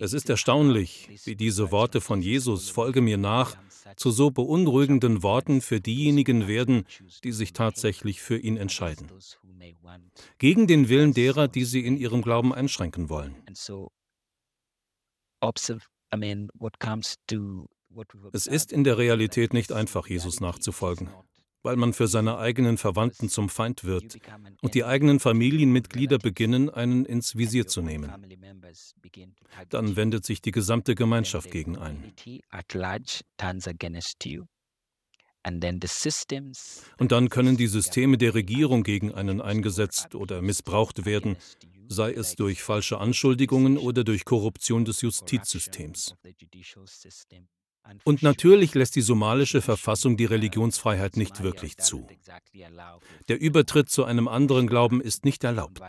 Es 0.00 0.12
ist 0.12 0.28
erstaunlich, 0.28 1.08
wie 1.24 1.36
diese 1.36 1.70
Worte 1.70 2.00
von 2.00 2.20
Jesus, 2.20 2.68
folge 2.68 3.00
mir 3.00 3.18
nach, 3.18 3.56
zu 3.96 4.10
so 4.10 4.30
beunruhigenden 4.30 5.22
Worten 5.22 5.60
für 5.60 5.80
diejenigen 5.80 6.46
werden, 6.48 6.84
die 7.24 7.32
sich 7.32 7.52
tatsächlich 7.52 8.20
für 8.20 8.38
ihn 8.38 8.56
entscheiden. 8.56 9.10
Gegen 10.38 10.66
den 10.66 10.88
Willen 10.88 11.14
derer, 11.14 11.48
die 11.48 11.64
sie 11.64 11.84
in 11.84 11.96
ihrem 11.96 12.22
Glauben 12.22 12.52
einschränken 12.52 13.08
wollen. 13.08 13.36
Es 18.32 18.46
ist 18.46 18.72
in 18.72 18.84
der 18.84 18.98
Realität 18.98 19.52
nicht 19.52 19.72
einfach, 19.72 20.06
Jesus 20.06 20.40
nachzufolgen 20.40 21.10
weil 21.62 21.76
man 21.76 21.92
für 21.92 22.08
seine 22.08 22.38
eigenen 22.38 22.78
Verwandten 22.78 23.28
zum 23.28 23.48
Feind 23.48 23.84
wird 23.84 24.18
und 24.60 24.74
die 24.74 24.84
eigenen 24.84 25.20
Familienmitglieder 25.20 26.18
beginnen, 26.18 26.70
einen 26.70 27.04
ins 27.04 27.36
Visier 27.36 27.66
zu 27.66 27.82
nehmen. 27.82 28.12
Dann 29.68 29.96
wendet 29.96 30.24
sich 30.24 30.42
die 30.42 30.50
gesamte 30.50 30.94
Gemeinschaft 30.94 31.50
gegen 31.50 31.78
einen. 31.78 32.12
Und 36.98 37.12
dann 37.12 37.28
können 37.28 37.56
die 37.56 37.66
Systeme 37.66 38.18
der 38.18 38.34
Regierung 38.34 38.82
gegen 38.84 39.12
einen 39.12 39.40
eingesetzt 39.40 40.14
oder 40.14 40.40
missbraucht 40.40 41.04
werden, 41.04 41.36
sei 41.88 42.12
es 42.12 42.36
durch 42.36 42.62
falsche 42.62 42.98
Anschuldigungen 42.98 43.76
oder 43.76 44.04
durch 44.04 44.24
Korruption 44.24 44.84
des 44.84 45.02
Justizsystems. 45.02 46.14
Und 48.04 48.22
natürlich 48.22 48.74
lässt 48.74 48.96
die 48.96 49.00
somalische 49.00 49.60
Verfassung 49.60 50.16
die 50.16 50.24
Religionsfreiheit 50.24 51.16
nicht 51.16 51.42
wirklich 51.42 51.76
zu. 51.76 52.06
Der 53.28 53.40
Übertritt 53.40 53.90
zu 53.90 54.04
einem 54.04 54.28
anderen 54.28 54.66
Glauben 54.66 55.00
ist 55.00 55.24
nicht 55.24 55.44
erlaubt. 55.44 55.80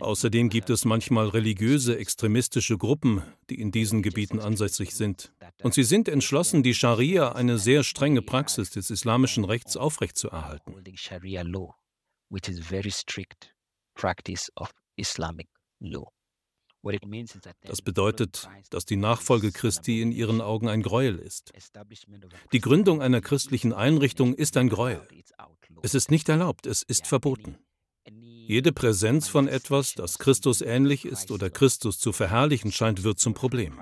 Außerdem 0.00 0.48
gibt 0.48 0.70
es 0.70 0.84
manchmal 0.84 1.28
religiöse, 1.28 1.96
extremistische 1.98 2.76
Gruppen, 2.76 3.22
die 3.48 3.60
in 3.60 3.70
diesen 3.70 4.02
Gebieten 4.02 4.40
ansässig 4.40 4.94
sind. 4.94 5.32
Und 5.62 5.74
sie 5.74 5.84
sind 5.84 6.08
entschlossen, 6.08 6.62
die 6.62 6.74
Scharia, 6.74 7.32
eine 7.32 7.58
sehr 7.58 7.82
strenge 7.84 8.22
Praxis 8.22 8.70
des 8.70 8.90
islamischen 8.90 9.44
Rechts, 9.44 9.76
aufrechtzuerhalten. 9.76 10.74
Das 17.62 17.82
bedeutet, 17.82 18.48
dass 18.70 18.84
die 18.84 18.96
Nachfolge 18.96 19.52
Christi 19.52 20.00
in 20.00 20.12
ihren 20.12 20.40
Augen 20.40 20.68
ein 20.68 20.82
Gräuel 20.82 21.18
ist. 21.18 21.52
Die 22.52 22.60
Gründung 22.60 23.02
einer 23.02 23.20
christlichen 23.20 23.72
Einrichtung 23.72 24.34
ist 24.34 24.56
ein 24.56 24.68
Gräuel. 24.68 25.06
Es 25.82 25.94
ist 25.94 26.10
nicht 26.10 26.28
erlaubt, 26.28 26.66
es 26.66 26.82
ist 26.82 27.06
verboten. 27.06 27.58
Jede 28.10 28.72
Präsenz 28.72 29.28
von 29.28 29.48
etwas, 29.48 29.94
das 29.94 30.18
Christus 30.18 30.62
ähnlich 30.62 31.04
ist 31.04 31.30
oder 31.30 31.50
Christus 31.50 31.98
zu 31.98 32.12
verherrlichen 32.12 32.72
scheint, 32.72 33.02
wird 33.02 33.18
zum 33.18 33.34
Problem. 33.34 33.78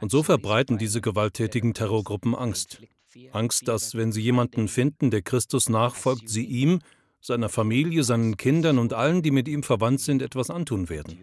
Und 0.00 0.10
so 0.10 0.22
verbreiten 0.22 0.78
diese 0.78 1.00
gewalttätigen 1.00 1.74
Terrorgruppen 1.74 2.34
Angst. 2.34 2.80
Angst, 3.32 3.68
dass, 3.68 3.94
wenn 3.94 4.12
sie 4.12 4.22
jemanden 4.22 4.68
finden, 4.68 5.10
der 5.10 5.22
Christus 5.22 5.68
nachfolgt, 5.68 6.28
sie 6.30 6.46
ihm 6.46 6.78
seiner 7.22 7.48
Familie, 7.48 8.02
seinen 8.02 8.36
Kindern 8.36 8.78
und 8.78 8.92
allen, 8.92 9.22
die 9.22 9.30
mit 9.30 9.48
ihm 9.48 9.62
verwandt 9.62 10.00
sind, 10.00 10.22
etwas 10.22 10.50
antun 10.50 10.88
werden. 10.88 11.18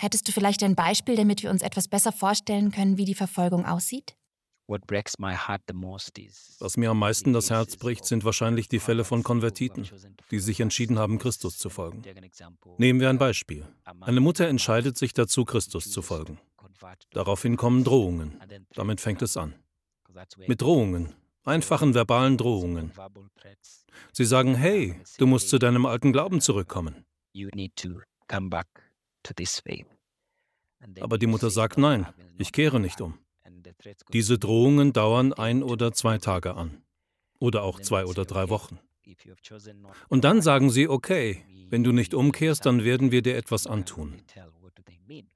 Hättest 0.00 0.28
du 0.28 0.32
vielleicht 0.32 0.62
ein 0.62 0.76
Beispiel, 0.76 1.16
damit 1.16 1.42
wir 1.42 1.50
uns 1.50 1.62
etwas 1.62 1.88
besser 1.88 2.12
vorstellen 2.12 2.70
können, 2.70 2.96
wie 2.96 3.04
die 3.04 3.16
Verfolgung 3.16 3.66
aussieht? 3.66 4.14
Was 4.68 6.76
mir 6.76 6.90
am 6.90 6.98
meisten 6.98 7.32
das 7.32 7.50
Herz 7.50 7.76
bricht, 7.76 8.04
sind 8.04 8.24
wahrscheinlich 8.24 8.68
die 8.68 8.78
Fälle 8.78 9.04
von 9.04 9.22
Konvertiten, 9.22 9.88
die 10.30 10.38
sich 10.38 10.60
entschieden 10.60 10.98
haben, 10.98 11.18
Christus 11.18 11.58
zu 11.58 11.70
folgen. 11.70 12.02
Nehmen 12.76 13.00
wir 13.00 13.08
ein 13.08 13.18
Beispiel. 13.18 13.66
Eine 14.02 14.20
Mutter 14.20 14.46
entscheidet 14.46 14.98
sich 14.98 15.14
dazu, 15.14 15.44
Christus 15.44 15.90
zu 15.90 16.02
folgen. 16.02 16.38
Daraufhin 17.10 17.56
kommen 17.56 17.82
Drohungen. 17.82 18.40
Damit 18.74 19.00
fängt 19.00 19.22
es 19.22 19.36
an. 19.36 19.54
Mit 20.46 20.60
Drohungen, 20.60 21.14
einfachen 21.48 21.94
verbalen 21.94 22.36
Drohungen. 22.36 22.92
Sie 24.12 24.24
sagen, 24.24 24.54
hey, 24.54 25.00
du 25.18 25.26
musst 25.26 25.48
zu 25.48 25.58
deinem 25.58 25.86
alten 25.86 26.12
Glauben 26.12 26.40
zurückkommen. 26.40 27.04
Aber 31.00 31.18
die 31.18 31.26
Mutter 31.26 31.50
sagt, 31.50 31.78
nein, 31.78 32.06
ich 32.38 32.52
kehre 32.52 32.80
nicht 32.80 33.00
um. 33.00 33.18
Diese 34.12 34.38
Drohungen 34.38 34.92
dauern 34.92 35.32
ein 35.32 35.62
oder 35.62 35.92
zwei 35.92 36.18
Tage 36.18 36.54
an. 36.54 36.82
Oder 37.40 37.62
auch 37.62 37.80
zwei 37.80 38.04
oder 38.04 38.24
drei 38.24 38.48
Wochen. 38.48 38.78
Und 40.08 40.24
dann 40.24 40.42
sagen 40.42 40.70
sie, 40.70 40.88
okay, 40.88 41.44
wenn 41.70 41.84
du 41.84 41.92
nicht 41.92 42.14
umkehrst, 42.14 42.66
dann 42.66 42.84
werden 42.84 43.10
wir 43.12 43.22
dir 43.22 43.36
etwas 43.36 43.66
antun. 43.66 44.22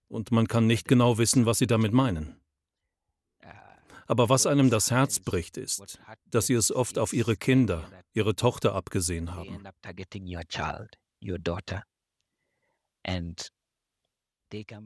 Und 0.08 0.30
man 0.30 0.46
kann 0.48 0.66
nicht 0.66 0.88
genau 0.88 1.18
wissen, 1.18 1.46
was 1.46 1.58
sie 1.58 1.66
damit 1.66 1.92
meinen. 1.92 2.41
Aber 4.12 4.28
was 4.28 4.46
einem 4.46 4.68
das 4.68 4.90
Herz 4.90 5.20
bricht, 5.20 5.56
ist, 5.56 5.98
dass 6.26 6.46
sie 6.46 6.52
es 6.52 6.70
oft 6.70 6.98
auf 6.98 7.14
ihre 7.14 7.34
Kinder, 7.34 7.90
ihre 8.12 8.36
Tochter 8.36 8.74
abgesehen 8.74 9.34
haben. 9.34 9.66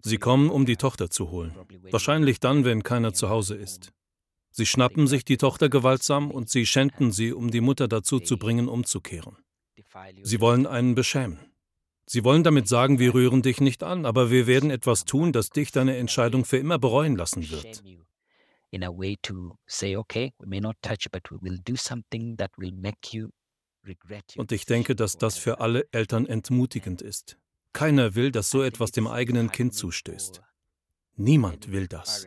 Sie 0.04 0.18
kommen, 0.18 0.48
um 0.48 0.64
die 0.64 0.76
Tochter 0.76 1.10
zu 1.10 1.30
holen. 1.32 1.56
Wahrscheinlich 1.90 2.38
dann, 2.38 2.64
wenn 2.64 2.84
keiner 2.84 3.14
zu 3.14 3.28
Hause 3.28 3.56
ist. 3.56 3.90
Sie 4.52 4.64
schnappen 4.64 5.08
sich 5.08 5.24
die 5.24 5.38
Tochter 5.38 5.68
gewaltsam 5.68 6.30
und 6.30 6.48
sie 6.48 6.64
schänden 6.64 7.10
sie, 7.10 7.32
um 7.32 7.50
die 7.50 7.60
Mutter 7.60 7.88
dazu 7.88 8.20
zu 8.20 8.38
bringen, 8.38 8.68
umzukehren. 8.68 9.38
Sie 10.22 10.40
wollen 10.40 10.68
einen 10.68 10.94
beschämen. 10.94 11.40
Sie 12.06 12.22
wollen 12.22 12.44
damit 12.44 12.68
sagen, 12.68 13.00
wir 13.00 13.12
rühren 13.12 13.42
dich 13.42 13.60
nicht 13.60 13.82
an, 13.82 14.06
aber 14.06 14.30
wir 14.30 14.46
werden 14.46 14.70
etwas 14.70 15.04
tun, 15.04 15.32
das 15.32 15.50
dich 15.50 15.72
deine 15.72 15.96
Entscheidung 15.96 16.44
für 16.44 16.58
immer 16.58 16.78
bereuen 16.78 17.16
lassen 17.16 17.50
wird. 17.50 17.82
Und 24.36 24.52
ich 24.52 24.66
denke, 24.66 24.96
dass 24.96 25.16
das 25.16 25.38
für 25.38 25.60
alle 25.60 25.86
Eltern 25.92 26.26
entmutigend 26.26 27.02
ist. 27.02 27.38
Keiner 27.72 28.14
will, 28.14 28.32
dass 28.32 28.50
so 28.50 28.62
etwas 28.62 28.90
dem 28.90 29.06
eigenen 29.06 29.52
Kind 29.52 29.74
zustößt. 29.74 30.42
Niemand 31.16 31.70
will 31.72 31.86
das. 31.86 32.26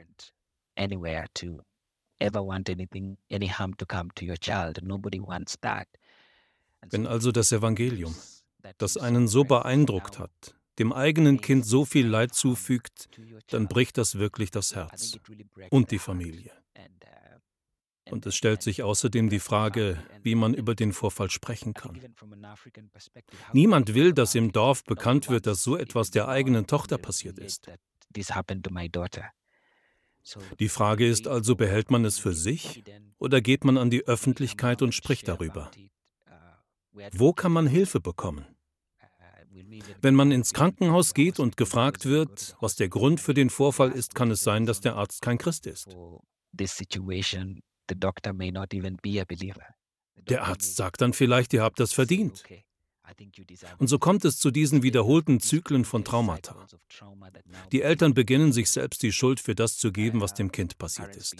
Wenn 6.90 7.08
also 7.08 7.32
das 7.32 7.52
Evangelium, 7.52 8.16
das 8.78 8.98
einen 8.98 9.28
so 9.28 9.44
beeindruckt 9.44 10.20
hat, 10.20 10.59
dem 10.80 10.94
eigenen 10.94 11.42
Kind 11.42 11.66
so 11.66 11.86
viel 11.86 12.08
Leid 12.08 12.34
zufügt, 12.34 13.10
dann 13.50 13.68
bricht 13.68 13.98
das 13.98 14.16
wirklich 14.16 14.50
das 14.50 14.76
Herz 14.76 15.20
und 15.70 15.92
die 15.92 16.00
Familie. 16.00 16.52
Und 18.12 18.26
es 18.26 18.36
stellt 18.36 18.64
sich 18.64 18.82
außerdem 18.82 19.30
die 19.30 19.40
Frage, 19.40 20.04
wie 20.24 20.36
man 20.36 20.54
über 20.54 20.74
den 20.74 20.94
Vorfall 20.94 21.30
sprechen 21.30 21.74
kann. 21.74 22.00
Niemand 23.54 23.94
will, 23.94 24.14
dass 24.14 24.36
im 24.36 24.52
Dorf 24.52 24.84
bekannt 24.84 25.30
wird, 25.30 25.46
dass 25.46 25.64
so 25.64 25.78
etwas 25.78 26.10
der 26.10 26.28
eigenen 26.28 26.66
Tochter 26.66 26.98
passiert 26.98 27.38
ist. 27.38 27.70
Die 30.60 30.70
Frage 30.70 31.08
ist 31.08 31.28
also, 31.28 31.56
behält 31.56 31.92
man 31.92 32.06
es 32.06 32.20
für 32.20 32.34
sich 32.34 32.84
oder 33.20 33.42
geht 33.42 33.64
man 33.64 33.78
an 33.78 33.90
die 33.90 34.06
Öffentlichkeit 34.06 34.82
und 34.82 34.94
spricht 34.94 35.28
darüber? 35.28 35.72
Wo 37.14 37.34
kann 37.34 37.52
man 37.52 37.68
Hilfe 37.68 38.00
bekommen? 38.00 38.46
Wenn 40.02 40.16
man 40.16 40.32
ins 40.32 40.54
Krankenhaus 40.54 41.14
geht 41.14 41.40
und 41.40 41.58
gefragt 41.58 42.06
wird, 42.06 42.56
was 42.60 42.76
der 42.76 42.90
Grund 42.90 43.20
für 43.20 43.34
den 43.34 43.50
Vorfall 43.50 43.92
ist, 43.92 44.16
kann 44.16 44.32
es 44.32 44.42
sein, 44.42 44.66
dass 44.66 44.82
der 44.82 44.96
Arzt 44.96 45.22
kein 45.22 45.38
Christ 45.38 45.68
ist. 45.68 45.96
Der 50.28 50.44
Arzt 50.46 50.76
sagt 50.76 51.02
dann 51.02 51.14
vielleicht, 51.14 51.54
ihr 51.54 51.64
habt 51.64 51.80
das 51.80 51.94
verdient. 51.94 52.44
Und 53.78 53.88
so 53.88 54.00
kommt 54.00 54.26
es 54.26 54.38
zu 54.38 54.52
diesen 54.52 54.84
wiederholten 54.84 55.40
Zyklen 55.40 55.86
von 55.86 56.04
Traumata. 56.04 56.68
Die 57.72 57.82
Eltern 57.82 58.14
beginnen 58.14 58.54
sich 58.54 58.70
selbst 58.70 59.02
die 59.04 59.12
Schuld 59.12 59.40
für 59.40 59.56
das 59.56 59.78
zu 59.78 59.92
geben, 59.92 60.22
was 60.22 60.34
dem 60.34 60.52
Kind 60.52 60.78
passiert 60.78 61.16
ist. 61.16 61.36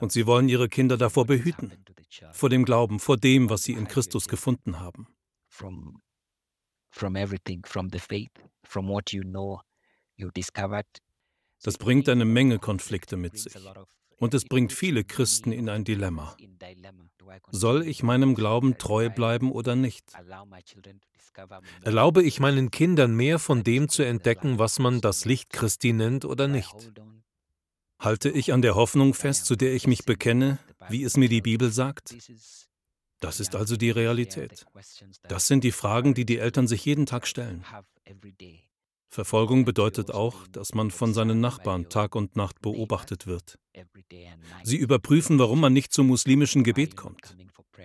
Und 0.00 0.12
sie 0.12 0.26
wollen 0.26 0.48
ihre 0.48 0.68
Kinder 0.68 0.96
davor 0.96 1.26
behüten, 1.26 1.72
vor 2.32 2.50
dem 2.50 2.64
Glauben, 2.64 3.00
vor 3.00 3.16
dem, 3.16 3.48
was 3.50 3.62
sie 3.62 3.72
in 3.72 3.88
Christus 3.88 4.28
gefunden 4.28 4.80
haben. 4.80 5.08
Das 11.62 11.78
bringt 11.78 12.08
eine 12.08 12.24
Menge 12.24 12.58
Konflikte 12.58 13.16
mit 13.16 13.38
sich. 13.38 13.54
Und 14.18 14.34
es 14.34 14.44
bringt 14.44 14.72
viele 14.72 15.04
Christen 15.04 15.52
in 15.52 15.68
ein 15.68 15.84
Dilemma. 15.84 16.36
Soll 17.50 17.86
ich 17.86 18.02
meinem 18.02 18.34
Glauben 18.34 18.78
treu 18.78 19.10
bleiben 19.10 19.52
oder 19.52 19.76
nicht? 19.76 20.04
Erlaube 21.82 22.22
ich 22.22 22.40
meinen 22.40 22.70
Kindern 22.70 23.14
mehr 23.14 23.38
von 23.38 23.62
dem 23.62 23.88
zu 23.88 24.02
entdecken, 24.02 24.58
was 24.58 24.78
man 24.78 25.00
das 25.00 25.24
Licht 25.26 25.50
Christi 25.50 25.92
nennt 25.92 26.24
oder 26.24 26.48
nicht? 26.48 26.92
Halte 27.98 28.30
ich 28.30 28.52
an 28.52 28.62
der 28.62 28.74
Hoffnung 28.74 29.12
fest, 29.12 29.46
zu 29.46 29.56
der 29.56 29.74
ich 29.74 29.86
mich 29.86 30.04
bekenne, 30.04 30.58
wie 30.88 31.04
es 31.04 31.16
mir 31.16 31.28
die 31.28 31.42
Bibel 31.42 31.70
sagt? 31.70 32.14
Das 33.26 33.40
ist 33.40 33.56
also 33.56 33.76
die 33.76 33.90
Realität. 33.90 34.64
Das 35.26 35.48
sind 35.48 35.64
die 35.64 35.72
Fragen, 35.72 36.14
die 36.14 36.24
die 36.24 36.38
Eltern 36.38 36.68
sich 36.68 36.84
jeden 36.84 37.06
Tag 37.06 37.26
stellen. 37.26 37.64
Verfolgung 39.08 39.64
bedeutet 39.64 40.10
auch, 40.10 40.46
dass 40.48 40.74
man 40.74 40.90
von 40.90 41.14
seinen 41.14 41.40
Nachbarn 41.40 41.88
Tag 41.88 42.14
und 42.14 42.36
Nacht 42.36 42.60
beobachtet 42.60 43.26
wird. 43.26 43.58
Sie 44.64 44.76
überprüfen, 44.76 45.38
warum 45.38 45.60
man 45.60 45.72
nicht 45.72 45.92
zum 45.92 46.08
muslimischen 46.08 46.64
Gebet 46.64 46.96
kommt, 46.96 47.36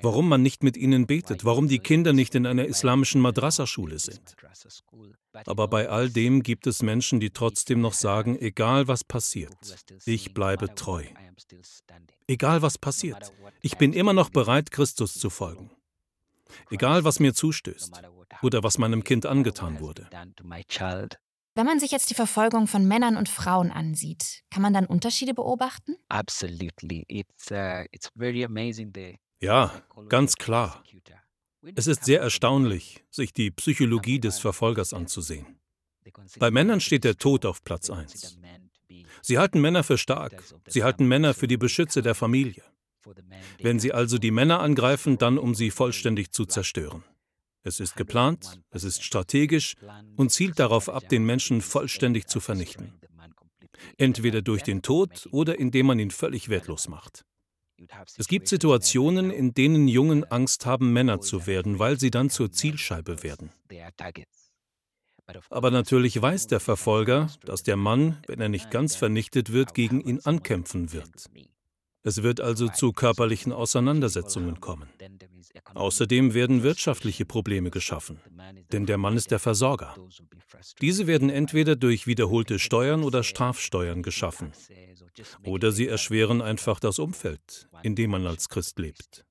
warum 0.01 0.27
man 0.27 0.41
nicht 0.41 0.63
mit 0.63 0.77
ihnen 0.77 1.07
betet, 1.07 1.45
warum 1.45 1.67
die 1.67 1.79
Kinder 1.79 2.13
nicht 2.13 2.35
in 2.35 2.45
einer 2.45 2.65
islamischen 2.65 3.21
Madrasa-Schule 3.21 3.99
sind. 3.99 4.35
Aber 5.45 5.67
bei 5.67 5.89
all 5.89 6.09
dem 6.09 6.43
gibt 6.43 6.67
es 6.67 6.81
Menschen, 6.81 7.19
die 7.19 7.29
trotzdem 7.29 7.81
noch 7.81 7.93
sagen, 7.93 8.37
egal 8.37 8.87
was 8.87 9.03
passiert, 9.03 9.55
ich 10.05 10.33
bleibe 10.33 10.75
treu. 10.75 11.03
Egal 12.27 12.61
was 12.61 12.77
passiert, 12.77 13.31
ich 13.61 13.77
bin 13.77 13.93
immer 13.93 14.13
noch 14.13 14.29
bereit, 14.29 14.71
Christus 14.71 15.13
zu 15.13 15.29
folgen. 15.29 15.71
Egal 16.69 17.05
was 17.05 17.19
mir 17.19 17.33
zustößt 17.33 18.01
oder 18.41 18.63
was 18.63 18.77
meinem 18.77 19.03
Kind 19.03 19.25
angetan 19.25 19.79
wurde. 19.79 20.09
Wenn 21.53 21.65
man 21.65 21.79
sich 21.79 21.91
jetzt 21.91 22.09
die 22.09 22.15
Verfolgung 22.15 22.67
von 22.67 22.87
Männern 22.87 23.17
und 23.17 23.27
Frauen 23.27 23.71
ansieht, 23.71 24.43
kann 24.49 24.61
man 24.61 24.73
dann 24.73 24.85
Unterschiede 24.85 25.33
beobachten? 25.33 25.97
Uh, 26.09 26.21
ja, 29.41 29.81
ganz 30.07 30.35
klar. 30.35 30.83
Es 31.75 31.87
ist 31.87 32.05
sehr 32.05 32.21
erstaunlich, 32.21 33.03
sich 33.11 33.33
die 33.33 33.51
Psychologie 33.51 34.19
des 34.19 34.39
Verfolgers 34.39 34.93
anzusehen. 34.93 35.59
Bei 36.39 36.51
Männern 36.51 36.79
steht 36.79 37.03
der 37.03 37.17
Tod 37.17 37.45
auf 37.45 37.63
Platz 37.63 37.89
1. 37.89 38.39
Sie 39.21 39.37
halten 39.37 39.61
Männer 39.61 39.83
für 39.83 39.97
stark, 39.97 40.41
sie 40.67 40.83
halten 40.83 41.07
Männer 41.07 41.33
für 41.33 41.47
die 41.47 41.57
Beschützer 41.57 42.01
der 42.01 42.15
Familie. 42.15 42.63
Wenn 43.59 43.79
sie 43.79 43.93
also 43.93 44.17
die 44.17 44.31
Männer 44.31 44.59
angreifen, 44.59 45.17
dann 45.17 45.37
um 45.37 45.55
sie 45.55 45.71
vollständig 45.71 46.31
zu 46.31 46.45
zerstören. 46.45 47.03
Es 47.63 47.79
ist 47.79 47.95
geplant, 47.95 48.59
es 48.71 48.83
ist 48.83 49.03
strategisch 49.03 49.75
und 50.15 50.31
zielt 50.31 50.59
darauf 50.59 50.89
ab, 50.89 51.07
den 51.09 51.25
Menschen 51.25 51.61
vollständig 51.61 52.27
zu 52.27 52.39
vernichten. 52.39 52.93
Entweder 53.97 54.41
durch 54.41 54.63
den 54.63 54.81
Tod 54.81 55.27
oder 55.31 55.59
indem 55.59 55.87
man 55.87 55.99
ihn 55.99 56.11
völlig 56.11 56.49
wertlos 56.49 56.87
macht. 56.87 57.23
Es 58.17 58.27
gibt 58.27 58.47
Situationen, 58.47 59.31
in 59.31 59.53
denen 59.53 59.87
Jungen 59.87 60.23
Angst 60.25 60.65
haben, 60.65 60.93
Männer 60.93 61.19
zu 61.19 61.47
werden, 61.47 61.79
weil 61.79 61.99
sie 61.99 62.11
dann 62.11 62.29
zur 62.29 62.51
Zielscheibe 62.51 63.23
werden. 63.23 63.51
Aber 65.49 65.71
natürlich 65.71 66.21
weiß 66.21 66.47
der 66.47 66.59
Verfolger, 66.59 67.29
dass 67.45 67.63
der 67.63 67.77
Mann, 67.77 68.21
wenn 68.27 68.41
er 68.41 68.49
nicht 68.49 68.69
ganz 68.69 68.95
vernichtet 68.95 69.51
wird, 69.51 69.73
gegen 69.73 70.01
ihn 70.01 70.19
ankämpfen 70.19 70.91
wird. 70.91 71.29
Es 72.03 72.23
wird 72.23 72.41
also 72.41 72.67
zu 72.67 72.93
körperlichen 72.93 73.51
Auseinandersetzungen 73.51 74.59
kommen. 74.59 74.89
Außerdem 75.73 76.33
werden 76.33 76.63
wirtschaftliche 76.63 77.25
Probleme 77.25 77.69
geschaffen, 77.69 78.19
denn 78.71 78.85
der 78.85 78.97
Mann 78.97 79.17
ist 79.17 79.31
der 79.31 79.39
Versorger. 79.39 79.95
Diese 80.81 81.07
werden 81.07 81.29
entweder 81.29 81.75
durch 81.75 82.07
wiederholte 82.07 82.57
Steuern 82.59 83.03
oder 83.03 83.23
Strafsteuern 83.23 84.01
geschaffen, 84.01 84.51
oder 85.43 85.71
sie 85.71 85.87
erschweren 85.87 86.41
einfach 86.41 86.79
das 86.79 86.99
Umfeld, 86.99 87.69
in 87.83 87.95
dem 87.95 88.11
man 88.11 88.25
als 88.25 88.49
Christ 88.49 88.79
lebt. 88.79 89.25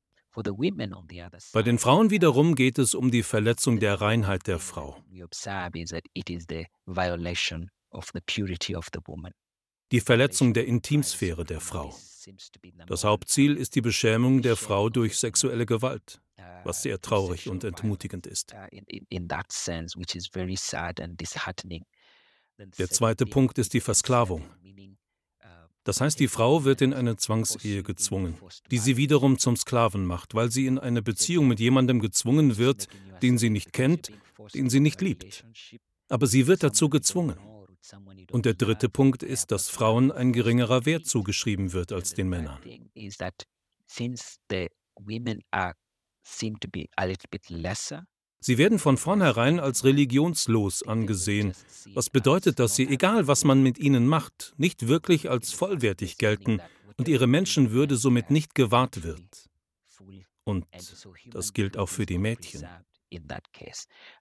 Bei 1.53 1.63
den 1.63 1.79
Frauen 1.79 2.11
wiederum 2.11 2.55
geht 2.55 2.79
es 2.79 2.95
um 2.95 3.11
die 3.11 3.25
Verletzung 3.25 3.81
der 3.81 4.01
Reinheit 4.01 4.47
der 4.47 4.61
Frau. 4.61 4.97
Die 9.93 10.01
Verletzung 10.01 10.55
der 10.55 10.67
Intimsphäre 10.67 11.45
der 11.45 11.61
Frau. 11.61 11.97
Das 12.87 13.05
Hauptziel 13.05 13.57
ist 13.57 13.75
die 13.75 13.81
Beschämung 13.81 14.43
der 14.43 14.57
Frau 14.57 14.89
durch 14.89 15.19
sexuelle 15.19 15.67
Gewalt, 15.67 16.21
was 16.65 16.83
sehr 16.83 17.01
traurig 17.01 17.49
und 17.49 17.65
entmutigend 17.65 18.27
ist. 18.27 18.55
Der 22.79 22.91
zweite 22.91 23.27
Punkt 23.27 23.59
ist 23.59 23.73
die 23.73 23.81
Versklavung. 23.81 24.45
Das 25.85 26.01
heißt, 26.01 26.21
die 26.21 26.29
Frau 26.29 26.65
wird 26.65 26.83
in 26.83 26.93
eine 26.93 27.17
Zwangsehe 27.17 27.83
gezwungen, 27.83 28.37
die 28.71 28.79
sie 28.79 28.97
wiederum 28.99 29.39
zum 29.39 29.57
Sklaven 29.57 30.05
macht, 30.05 30.35
weil 30.35 30.51
sie 30.51 30.67
in 30.67 30.79
eine 30.79 31.01
Beziehung 31.03 31.49
mit 31.49 31.59
jemandem 31.59 32.01
gezwungen 32.01 32.59
wird, 32.59 32.87
den 33.23 33.39
sie 33.39 33.51
nicht 33.51 33.73
kennt, 33.73 34.13
den 34.55 34.69
sie 34.69 34.81
nicht 34.81 35.01
liebt. 35.01 35.45
Aber 36.09 36.27
sie 36.27 36.47
wird 36.47 36.63
dazu 36.63 36.91
gezwungen. 36.91 37.39
Und 38.31 38.47
der 38.47 38.55
dritte 38.55 38.89
Punkt 38.89 39.23
ist, 39.23 39.51
dass 39.51 39.69
Frauen 39.69 40.13
ein 40.13 40.33
geringerer 40.33 40.85
Wert 40.87 41.07
zugeschrieben 41.07 41.73
wird 41.73 41.93
als 41.93 42.15
den 42.15 42.29
Männern. 42.29 42.61
Sie 48.43 48.57
werden 48.57 48.79
von 48.79 48.97
vornherein 48.97 49.61
als 49.61 49.85
religionslos 49.85 50.83
angesehen, 50.83 51.53
was 51.95 52.09
bedeutet, 52.09 52.59
dass 52.59 52.75
sie, 52.75 52.89
egal 52.89 53.27
was 53.27 53.45
man 53.45 53.63
mit 53.63 53.79
ihnen 53.79 54.07
macht, 54.07 54.55
nicht 54.57 54.89
wirklich 54.89 55.29
als 55.29 55.53
vollwertig 55.53 56.17
gelten 56.17 56.63
und 56.97 57.09
ihre 57.09 57.27
Menschenwürde 57.27 57.97
somit 57.97 58.31
nicht 58.31 58.55
gewahrt 58.55 59.03
wird. 59.03 59.51
Und 60.45 60.67
das 61.27 61.53
gilt 61.53 61.77
auch 61.77 61.89
für 61.89 62.07
die 62.07 62.19
Mädchen. 62.19 62.65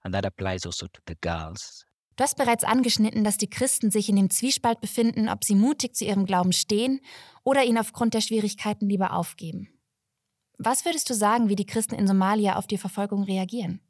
Also 0.02 1.89
du 2.20 2.24
hast 2.24 2.36
bereits 2.36 2.64
angeschnitten, 2.64 3.24
dass 3.24 3.38
die 3.38 3.48
Christen 3.48 3.90
sich 3.90 4.10
in 4.10 4.16
dem 4.16 4.28
Zwiespalt 4.28 4.82
befinden, 4.82 5.30
ob 5.30 5.42
sie 5.42 5.54
mutig 5.54 5.96
zu 5.96 6.04
ihrem 6.04 6.26
Glauben 6.26 6.52
stehen 6.52 7.00
oder 7.44 7.64
ihn 7.64 7.78
aufgrund 7.78 8.12
der 8.12 8.20
Schwierigkeiten 8.20 8.90
lieber 8.90 9.14
aufgeben. 9.14 9.70
Was 10.58 10.84
würdest 10.84 11.08
du 11.08 11.14
sagen, 11.14 11.48
wie 11.48 11.56
die 11.56 11.64
Christen 11.64 11.94
in 11.94 12.06
Somalia 12.06 12.56
auf 12.56 12.66
die 12.66 12.76
Verfolgung 12.76 13.22
reagieren? 13.22 13.80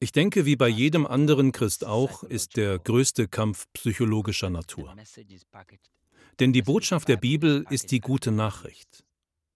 Ich 0.00 0.12
denke, 0.12 0.46
wie 0.46 0.56
bei 0.56 0.68
jedem 0.68 1.06
anderen 1.06 1.52
Christ 1.52 1.84
auch, 1.84 2.22
ist 2.22 2.56
der 2.56 2.78
größte 2.78 3.28
Kampf 3.28 3.66
psychologischer 3.74 4.48
Natur. 4.48 4.96
Denn 6.40 6.54
die 6.54 6.62
Botschaft 6.62 7.08
der 7.08 7.18
Bibel 7.18 7.66
ist 7.68 7.90
die 7.90 8.00
gute 8.00 8.32
Nachricht. 8.32 9.04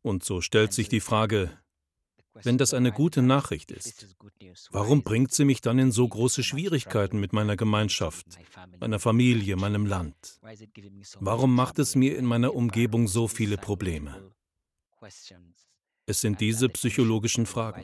Und 0.03 0.23
so 0.23 0.43
stellt 0.43 0.75
sich 0.75 0.91
die 0.91 1.01
Frage, 1.01 1.59
wenn 2.43 2.59
das 2.59 2.75
eine 2.75 2.93
gute 2.93 3.23
Nachricht 3.23 3.71
ist, 3.71 4.17
warum 4.71 5.03
bringt 5.03 5.33
sie 5.33 5.45
mich 5.45 5.61
dann 5.61 5.79
in 5.79 5.93
so 5.93 6.07
große 6.07 6.43
Schwierigkeiten 6.43 7.19
mit 7.19 7.33
meiner 7.33 7.57
Gemeinschaft, 7.57 8.27
meiner 8.79 8.99
Familie, 8.99 9.57
meinem 9.57 9.87
Land? 9.87 10.41
Warum 11.21 11.55
macht 11.55 11.79
es 11.79 11.95
mir 11.95 12.17
in 12.17 12.25
meiner 12.25 12.55
Umgebung 12.55 13.09
so 13.09 13.29
viele 13.29 13.57
Probleme? 13.57 14.33
Es 16.07 16.21
sind 16.21 16.41
diese 16.41 16.69
psychologischen 16.69 17.47
Fragen. 17.47 17.83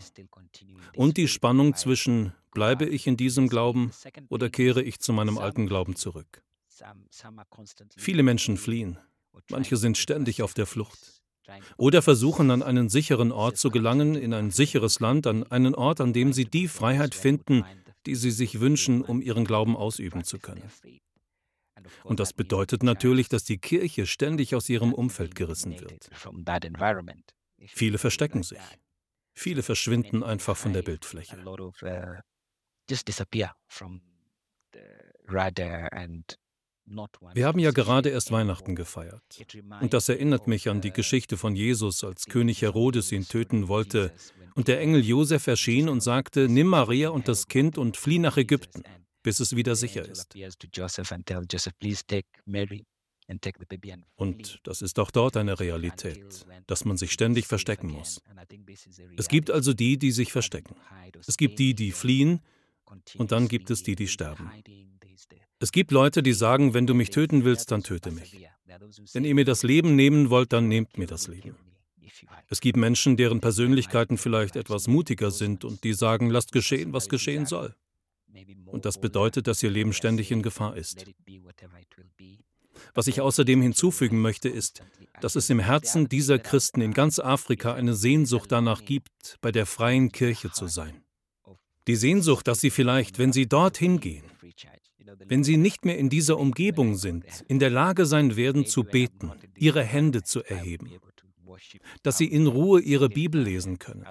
Und 0.95 1.17
die 1.17 1.29
Spannung 1.29 1.75
zwischen, 1.75 2.33
bleibe 2.53 2.87
ich 2.87 3.07
in 3.07 3.17
diesem 3.17 3.49
Glauben 3.49 3.91
oder 4.29 4.49
kehre 4.49 4.83
ich 4.83 5.01
zu 5.01 5.13
meinem 5.13 5.39
alten 5.39 5.67
Glauben 5.67 5.97
zurück? 5.97 6.43
Viele 7.97 8.23
Menschen 8.23 8.57
fliehen. 8.57 8.99
Manche 9.51 9.77
sind 9.77 9.99
ständig 9.99 10.43
auf 10.43 10.55
der 10.55 10.67
Flucht. 10.67 11.22
Oder 11.77 12.03
versuchen 12.03 12.51
an 12.51 12.63
einen 12.63 12.89
sicheren 12.89 13.33
Ort 13.33 13.57
zu 13.57 13.71
gelangen, 13.71 14.15
in 14.15 14.33
ein 14.33 14.51
sicheres 14.51 15.01
Land, 15.01 15.27
an 15.27 15.45
einen 15.45 15.75
Ort, 15.75 16.01
an 16.01 16.13
dem 16.13 16.33
sie 16.33 16.45
die 16.45 16.69
Freiheit 16.69 17.15
finden, 17.15 17.65
die 18.07 18.15
sie 18.15 18.31
sich 18.31 18.61
wünschen, 18.61 19.03
um 19.03 19.21
ihren 19.21 19.45
Glauben 19.45 19.77
ausüben 19.77 20.25
zu 20.25 20.39
können. 20.39 20.63
Und 22.05 22.21
das 22.21 22.33
bedeutet 22.33 22.83
natürlich, 22.83 23.29
dass 23.29 23.45
die 23.45 23.59
Kirche 23.59 24.07
ständig 24.07 24.55
aus 24.55 24.69
ihrem 24.69 24.93
Umfeld 24.93 25.35
gerissen 25.35 25.81
wird. 25.81 26.11
Viele 27.67 27.99
verstecken 27.99 28.43
sich. 28.43 28.59
Viele 29.35 29.63
verschwinden 29.63 30.23
einfach 30.23 30.57
von 30.57 30.73
der 30.73 30.83
Bildfläche. 30.83 31.37
Wir 37.35 37.47
haben 37.47 37.59
ja 37.59 37.71
gerade 37.71 38.11
erst 38.11 38.31
Weihnachten 38.31 38.75
gefeiert. 38.75 39.23
Und 39.81 39.95
das 39.95 40.09
erinnert 40.09 40.47
mich 40.47 40.69
an 40.69 40.81
die 40.81 40.91
Geschichte 40.91 41.37
von 41.37 41.57
Jesus, 41.57 42.05
als 42.05 42.27
König 42.27 42.63
Herodes 42.63 43.13
ihn 43.13 43.27
töten 43.27 43.69
wollte 43.69 44.13
und 44.55 44.69
der 44.69 44.81
Engel 44.81 45.05
Josef 45.05 45.47
erschien 45.47 45.89
und 45.89 46.03
sagte: 46.03 46.49
Nimm 46.49 46.69
Maria 46.69 47.11
und 47.11 47.29
das 47.29 47.49
Kind 47.49 47.79
und 47.79 47.97
flieh 47.97 48.19
nach 48.19 48.37
Ägypten, 48.37 48.83
bis 49.23 49.41
es 49.41 49.57
wieder 49.57 49.77
sicher 49.77 50.07
ist. 50.09 50.35
Und 54.17 54.61
das 54.65 54.83
ist 54.83 54.99
auch 54.99 55.11
dort 55.11 55.37
eine 55.37 55.61
Realität, 55.61 56.47
dass 56.67 56.85
man 56.85 56.97
sich 56.97 57.13
ständig 57.13 57.47
verstecken 57.47 57.91
muss. 57.91 58.21
Es 59.17 59.29
gibt 59.29 59.51
also 59.51 59.73
die, 59.73 59.99
die 59.99 60.11
sich 60.11 60.33
verstecken. 60.33 60.75
Es 61.27 61.37
gibt 61.37 61.59
die, 61.59 61.75
die 61.75 61.93
fliehen, 61.93 62.41
und 63.17 63.33
dann 63.33 63.49
gibt 63.49 63.71
es 63.71 63.83
die, 63.83 63.97
die 63.97 64.09
sterben. 64.09 64.51
Es 65.59 65.73
gibt 65.73 65.91
Leute, 65.91 66.23
die 66.23 66.33
sagen, 66.33 66.75
wenn 66.75 66.87
du 66.87 66.95
mich 66.95 67.11
töten 67.11 67.45
willst, 67.45 67.71
dann 67.71 67.83
töte 67.83 68.11
mich. 68.11 68.49
Wenn 69.13 69.25
ihr 69.25 69.35
mir 69.35 69.45
das 69.45 69.63
Leben 69.63 69.95
nehmen 69.97 70.31
wollt, 70.31 70.53
dann 70.53 70.69
nehmt 70.69 70.99
mir 70.99 71.07
das 71.07 71.29
Leben. 71.29 71.57
Es 72.49 72.61
gibt 72.61 72.77
Menschen, 72.77 73.17
deren 73.17 73.41
Persönlichkeiten 73.41 74.19
vielleicht 74.19 74.57
etwas 74.57 74.89
mutiger 74.89 75.31
sind 75.31 75.65
und 75.65 75.85
die 75.85 75.95
sagen, 75.95 76.31
lasst 76.31 76.53
geschehen, 76.53 76.93
was 76.93 77.09
geschehen 77.09 77.47
soll. 77.47 77.75
Und 78.67 78.85
das 78.85 79.01
bedeutet, 79.01 79.47
dass 79.47 79.63
ihr 79.63 79.71
Leben 79.71 79.93
ständig 79.93 80.31
in 80.31 80.43
Gefahr 80.43 80.77
ist. 80.77 81.05
Was 82.95 83.07
ich 83.07 83.21
außerdem 83.21 83.63
hinzufügen 83.63 84.21
möchte, 84.21 84.49
ist, 84.49 84.83
dass 85.21 85.37
es 85.37 85.51
im 85.51 85.61
Herzen 85.61 86.09
dieser 86.09 86.39
Christen 86.39 86.81
in 86.81 86.95
ganz 86.95 87.19
Afrika 87.19 87.75
eine 87.75 87.95
Sehnsucht 87.95 88.51
danach 88.51 88.85
gibt, 88.85 89.37
bei 89.41 89.53
der 89.53 89.67
freien 89.67 90.11
Kirche 90.11 90.51
zu 90.51 90.67
sein. 90.67 91.05
Die 91.87 91.97
Sehnsucht, 91.97 92.49
dass 92.49 92.61
sie 92.61 92.71
vielleicht, 92.71 93.19
wenn 93.19 93.33
sie 93.33 93.49
dorthin 93.49 94.01
gehen, 94.01 94.25
wenn 95.27 95.45
sie 95.45 95.57
nicht 95.57 95.85
mehr 95.85 95.99
in 95.99 96.09
dieser 96.09 96.39
Umgebung 96.39 96.97
sind, 96.97 97.25
in 97.49 97.59
der 97.59 97.71
Lage 97.71 98.07
sein 98.07 98.37
werden 98.37 98.67
zu 98.67 98.85
beten, 98.85 99.33
ihre 99.57 99.83
Hände 99.85 100.23
zu 100.23 100.43
erheben, 100.43 100.91
dass 102.03 102.19
sie 102.19 102.27
in 102.27 102.47
Ruhe 102.47 102.81
ihre 102.81 103.09
Bibel 103.09 103.43
lesen 103.43 103.79
können. 103.79 104.07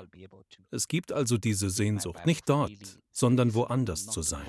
Es 0.69 0.87
gibt 0.87 1.11
also 1.11 1.37
diese 1.37 1.69
Sehnsucht, 1.69 2.25
nicht 2.25 2.47
dort, 2.47 2.99
sondern 3.11 3.53
woanders 3.53 4.05
zu 4.05 4.21
sein. 4.21 4.45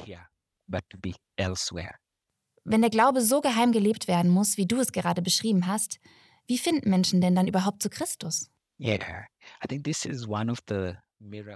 Wenn 2.65 2.81
der 2.81 2.91
Glaube 2.91 3.23
so 3.23 3.41
geheim 3.41 3.73
gelebt 3.73 4.07
werden 4.09 4.31
muss, 4.31 4.57
wie 4.57 4.67
du 4.67 4.79
es 4.79 4.93
gerade 4.93 5.21
beschrieben 5.21 5.67
hast, 5.67 5.99
wie 6.47 6.59
finden 6.59 6.91
Menschen 6.91 7.21
denn 7.21 7.35
dann 7.35 7.49
überhaupt 7.49 7.83
zu 7.83 7.91
Christus? 7.91 8.51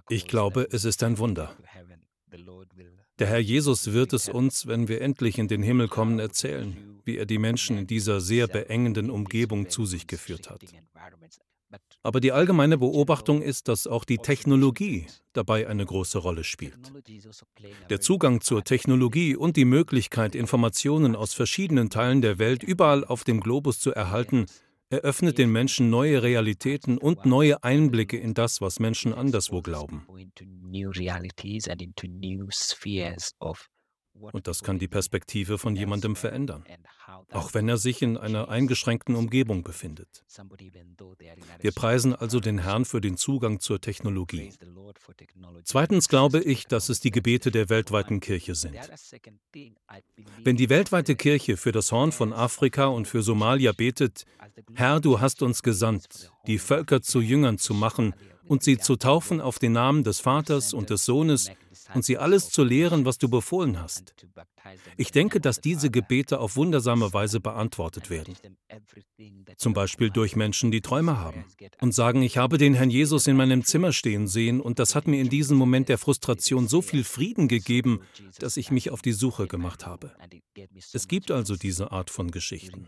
Ich 0.08 0.26
glaube, 0.26 0.68
es 0.70 0.84
ist 0.84 1.02
ein 1.02 1.18
Wunder. 1.18 1.56
Der 3.18 3.28
Herr 3.28 3.38
Jesus 3.38 3.92
wird 3.92 4.12
es 4.12 4.28
uns, 4.28 4.66
wenn 4.66 4.88
wir 4.88 5.00
endlich 5.00 5.38
in 5.38 5.48
den 5.48 5.62
Himmel 5.62 5.88
kommen, 5.88 6.18
erzählen, 6.18 7.00
wie 7.04 7.16
er 7.16 7.24
die 7.24 7.38
Menschen 7.38 7.78
in 7.78 7.86
dieser 7.86 8.20
sehr 8.20 8.46
beengenden 8.46 9.10
Umgebung 9.10 9.70
zu 9.70 9.86
sich 9.86 10.06
geführt 10.06 10.50
hat. 10.50 10.60
Aber 12.02 12.20
die 12.20 12.32
allgemeine 12.32 12.78
Beobachtung 12.78 13.42
ist, 13.42 13.68
dass 13.68 13.86
auch 13.86 14.04
die 14.04 14.18
Technologie 14.18 15.06
dabei 15.32 15.66
eine 15.66 15.84
große 15.84 16.18
Rolle 16.18 16.44
spielt. 16.44 16.92
Der 17.90 18.00
Zugang 18.00 18.40
zur 18.40 18.62
Technologie 18.62 19.34
und 19.34 19.56
die 19.56 19.64
Möglichkeit, 19.64 20.34
Informationen 20.34 21.16
aus 21.16 21.34
verschiedenen 21.34 21.90
Teilen 21.90 22.22
der 22.22 22.38
Welt 22.38 22.62
überall 22.62 23.04
auf 23.04 23.24
dem 23.24 23.40
Globus 23.40 23.80
zu 23.80 23.92
erhalten, 23.92 24.46
eröffnet 24.90 25.38
den 25.38 25.50
Menschen 25.50 25.90
neue 25.90 26.22
Realitäten 26.22 26.98
und 26.98 27.26
neue 27.26 27.62
Einblicke 27.62 28.16
in 28.16 28.34
das, 28.34 28.60
was 28.60 28.78
Menschen 28.78 29.12
anderswo 29.12 29.62
glauben. 29.62 30.06
Und 34.20 34.46
das 34.46 34.62
kann 34.62 34.78
die 34.78 34.88
Perspektive 34.88 35.58
von 35.58 35.76
jemandem 35.76 36.16
verändern, 36.16 36.64
auch 37.30 37.54
wenn 37.54 37.68
er 37.68 37.76
sich 37.76 38.02
in 38.02 38.16
einer 38.16 38.48
eingeschränkten 38.48 39.14
Umgebung 39.14 39.62
befindet. 39.62 40.24
Wir 41.60 41.72
preisen 41.72 42.14
also 42.14 42.40
den 42.40 42.58
Herrn 42.58 42.84
für 42.84 43.00
den 43.00 43.16
Zugang 43.16 43.60
zur 43.60 43.80
Technologie. 43.80 44.52
Zweitens 45.64 46.08
glaube 46.08 46.40
ich, 46.40 46.66
dass 46.66 46.88
es 46.88 47.00
die 47.00 47.10
Gebete 47.10 47.50
der 47.50 47.68
weltweiten 47.68 48.20
Kirche 48.20 48.54
sind. 48.54 48.76
Wenn 50.44 50.56
die 50.56 50.68
weltweite 50.68 51.16
Kirche 51.16 51.56
für 51.56 51.72
das 51.72 51.92
Horn 51.92 52.12
von 52.12 52.32
Afrika 52.32 52.86
und 52.86 53.06
für 53.08 53.22
Somalia 53.22 53.72
betet, 53.72 54.24
Herr, 54.74 55.00
du 55.00 55.20
hast 55.20 55.42
uns 55.42 55.62
gesandt, 55.62 56.30
die 56.46 56.58
Völker 56.58 57.02
zu 57.02 57.20
Jüngern 57.20 57.58
zu 57.58 57.74
machen 57.74 58.14
und 58.48 58.62
sie 58.62 58.78
zu 58.78 58.96
taufen 58.96 59.40
auf 59.40 59.58
den 59.58 59.72
Namen 59.72 60.04
des 60.04 60.20
Vaters 60.20 60.72
und 60.72 60.90
des 60.90 61.04
Sohnes 61.04 61.50
und 61.94 62.04
sie 62.04 62.18
alles 62.18 62.50
zu 62.50 62.64
lehren, 62.64 63.04
was 63.04 63.18
du 63.18 63.28
befohlen 63.28 63.80
hast. 63.80 64.14
Ich 64.96 65.12
denke, 65.12 65.40
dass 65.40 65.60
diese 65.60 65.90
Gebete 65.90 66.40
auf 66.40 66.56
wundersame 66.56 67.12
Weise 67.12 67.40
beantwortet 67.40 68.10
werden. 68.10 68.34
Zum 69.56 69.72
Beispiel 69.72 70.10
durch 70.10 70.36
Menschen, 70.36 70.70
die 70.70 70.80
Träume 70.80 71.18
haben 71.18 71.44
und 71.80 71.94
sagen, 71.94 72.22
ich 72.22 72.38
habe 72.38 72.58
den 72.58 72.74
Herrn 72.74 72.90
Jesus 72.90 73.26
in 73.26 73.36
meinem 73.36 73.64
Zimmer 73.64 73.92
stehen 73.92 74.26
sehen 74.26 74.60
und 74.60 74.78
das 74.78 74.94
hat 74.94 75.06
mir 75.06 75.20
in 75.20 75.28
diesem 75.28 75.56
Moment 75.56 75.88
der 75.88 75.98
Frustration 75.98 76.68
so 76.68 76.82
viel 76.82 77.04
Frieden 77.04 77.48
gegeben, 77.48 78.00
dass 78.38 78.56
ich 78.56 78.70
mich 78.70 78.90
auf 78.90 79.02
die 79.02 79.12
Suche 79.12 79.46
gemacht 79.46 79.86
habe. 79.86 80.12
Es 80.92 81.08
gibt 81.08 81.30
also 81.30 81.56
diese 81.56 81.92
Art 81.92 82.10
von 82.10 82.30
Geschichten. 82.30 82.86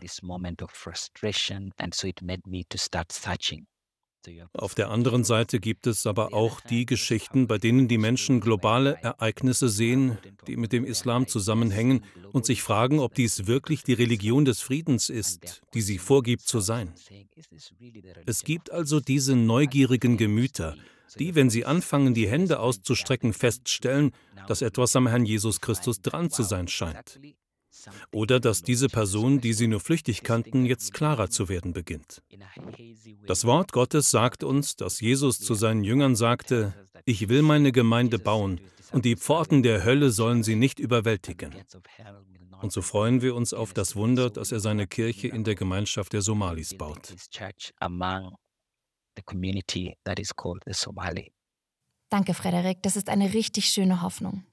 Auf 4.53 4.75
der 4.75 4.89
anderen 4.89 5.23
Seite 5.23 5.59
gibt 5.59 5.87
es 5.87 6.05
aber 6.05 6.33
auch 6.33 6.61
die 6.61 6.85
Geschichten, 6.85 7.47
bei 7.47 7.57
denen 7.57 7.87
die 7.87 7.97
Menschen 7.97 8.39
globale 8.39 8.97
Ereignisse 9.01 9.69
sehen, 9.69 10.17
die 10.47 10.57
mit 10.57 10.73
dem 10.73 10.85
Islam 10.85 11.27
zusammenhängen 11.27 12.03
und 12.31 12.45
sich 12.45 12.61
fragen, 12.61 12.99
ob 12.99 13.15
dies 13.15 13.47
wirklich 13.47 13.83
die 13.83 13.93
Religion 13.93 14.45
des 14.45 14.61
Friedens 14.61 15.09
ist, 15.09 15.61
die 15.73 15.81
sie 15.81 15.97
vorgibt 15.97 16.47
zu 16.47 16.59
sein. 16.59 16.93
Es 18.25 18.43
gibt 18.43 18.71
also 18.71 18.99
diese 18.99 19.35
neugierigen 19.35 20.17
Gemüter, 20.17 20.75
die, 21.17 21.35
wenn 21.35 21.49
sie 21.49 21.65
anfangen, 21.65 22.13
die 22.13 22.27
Hände 22.27 22.59
auszustrecken, 22.59 23.33
feststellen, 23.33 24.11
dass 24.47 24.61
etwas 24.61 24.95
am 24.95 25.07
Herrn 25.07 25.25
Jesus 25.25 25.61
Christus 25.61 26.01
dran 26.01 26.29
zu 26.29 26.43
sein 26.43 26.67
scheint. 26.67 27.19
Oder 28.11 28.39
dass 28.39 28.61
diese 28.61 28.87
Person, 28.87 29.41
die 29.41 29.53
sie 29.53 29.67
nur 29.67 29.79
flüchtig 29.79 30.23
kannten, 30.23 30.65
jetzt 30.65 30.93
klarer 30.93 31.29
zu 31.29 31.49
werden 31.49 31.73
beginnt. 31.73 32.21
Das 33.25 33.45
Wort 33.45 33.71
Gottes 33.71 34.11
sagt 34.11 34.43
uns, 34.43 34.75
dass 34.75 34.99
Jesus 34.99 35.39
zu 35.39 35.53
seinen 35.53 35.83
Jüngern 35.83 36.15
sagte, 36.15 36.73
ich 37.05 37.29
will 37.29 37.41
meine 37.41 37.71
Gemeinde 37.71 38.19
bauen 38.19 38.59
und 38.91 39.05
die 39.05 39.15
Pforten 39.15 39.63
der 39.63 39.83
Hölle 39.83 40.11
sollen 40.11 40.43
sie 40.43 40.55
nicht 40.55 40.79
überwältigen. 40.79 41.53
Und 42.61 42.73
so 42.73 42.81
freuen 42.81 43.21
wir 43.21 43.35
uns 43.35 43.53
auf 43.53 43.73
das 43.73 43.95
Wunder, 43.95 44.29
dass 44.29 44.51
er 44.51 44.59
seine 44.59 44.85
Kirche 44.85 45.29
in 45.29 45.43
der 45.43 45.55
Gemeinschaft 45.55 46.11
der 46.11 46.21
Somalis 46.21 46.77
baut. 46.77 47.13
Danke, 52.09 52.33
Frederik. 52.33 52.81
Das 52.81 52.95
ist 52.95 53.07
eine 53.07 53.33
richtig 53.33 53.65
schöne 53.69 54.01
Hoffnung. 54.01 54.43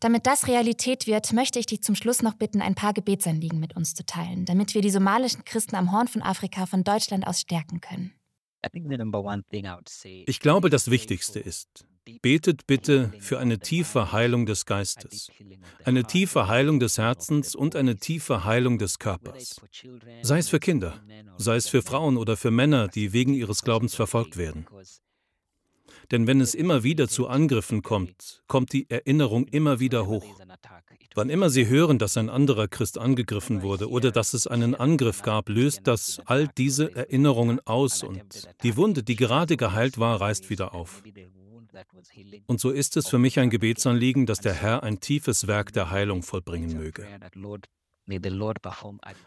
Damit 0.00 0.26
das 0.26 0.46
Realität 0.46 1.06
wird, 1.06 1.32
möchte 1.32 1.58
ich 1.58 1.66
dich 1.66 1.82
zum 1.82 1.94
Schluss 1.94 2.22
noch 2.22 2.34
bitten, 2.34 2.62
ein 2.62 2.74
paar 2.74 2.92
Gebetsanliegen 2.92 3.58
mit 3.58 3.74
uns 3.74 3.94
zu 3.94 4.06
teilen, 4.06 4.44
damit 4.44 4.74
wir 4.74 4.82
die 4.82 4.90
somalischen 4.90 5.44
Christen 5.44 5.74
am 5.74 5.92
Horn 5.92 6.08
von 6.08 6.22
Afrika 6.22 6.66
von 6.66 6.84
Deutschland 6.84 7.26
aus 7.26 7.40
stärken 7.40 7.80
können. 7.80 8.12
Ich 10.26 10.40
glaube, 10.40 10.70
das 10.70 10.90
Wichtigste 10.90 11.40
ist, 11.40 11.86
betet 12.22 12.66
bitte 12.66 13.12
für 13.20 13.38
eine 13.38 13.58
tiefe 13.58 14.12
Heilung 14.12 14.46
des 14.46 14.66
Geistes, 14.66 15.30
eine 15.84 16.04
tiefe 16.04 16.48
Heilung 16.48 16.80
des 16.80 16.98
Herzens 16.98 17.54
und 17.54 17.76
eine 17.76 17.96
tiefe 17.96 18.44
Heilung 18.44 18.78
des 18.78 18.98
Körpers. 18.98 19.60
Sei 20.22 20.38
es 20.38 20.48
für 20.48 20.60
Kinder, 20.60 21.00
sei 21.36 21.56
es 21.56 21.68
für 21.68 21.82
Frauen 21.82 22.16
oder 22.16 22.36
für 22.36 22.50
Männer, 22.50 22.88
die 22.88 23.12
wegen 23.12 23.34
ihres 23.34 23.62
Glaubens 23.62 23.94
verfolgt 23.94 24.36
werden. 24.36 24.66
Denn 26.10 26.26
wenn 26.26 26.40
es 26.40 26.54
immer 26.54 26.82
wieder 26.82 27.08
zu 27.08 27.28
Angriffen 27.28 27.82
kommt, 27.82 28.42
kommt 28.46 28.72
die 28.72 28.88
Erinnerung 28.88 29.46
immer 29.48 29.78
wieder 29.78 30.06
hoch. 30.06 30.24
Wann 31.14 31.30
immer 31.30 31.50
Sie 31.50 31.66
hören, 31.66 31.98
dass 31.98 32.16
ein 32.16 32.30
anderer 32.30 32.68
Christ 32.68 32.96
angegriffen 32.96 33.62
wurde 33.62 33.90
oder 33.90 34.10
dass 34.10 34.34
es 34.34 34.46
einen 34.46 34.74
Angriff 34.74 35.22
gab, 35.22 35.48
löst 35.48 35.80
das 35.84 36.20
all 36.24 36.48
diese 36.56 36.94
Erinnerungen 36.94 37.60
aus 37.66 38.02
und 38.02 38.48
die 38.62 38.76
Wunde, 38.76 39.02
die 39.02 39.16
gerade 39.16 39.56
geheilt 39.56 39.98
war, 39.98 40.20
reißt 40.20 40.48
wieder 40.48 40.74
auf. 40.74 41.02
Und 42.46 42.60
so 42.60 42.70
ist 42.70 42.96
es 42.96 43.08
für 43.08 43.18
mich 43.18 43.38
ein 43.38 43.50
Gebetsanliegen, 43.50 44.26
dass 44.26 44.40
der 44.40 44.54
Herr 44.54 44.82
ein 44.82 45.00
tiefes 45.00 45.46
Werk 45.46 45.72
der 45.72 45.90
Heilung 45.90 46.22
vollbringen 46.22 46.76
möge. 46.76 47.06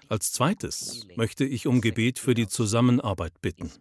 Als 0.09 0.31
zweites 0.31 1.07
möchte 1.15 1.45
ich 1.45 1.67
um 1.67 1.81
Gebet 1.81 2.19
für 2.19 2.33
die 2.33 2.47
Zusammenarbeit 2.47 3.39
bitten. 3.41 3.71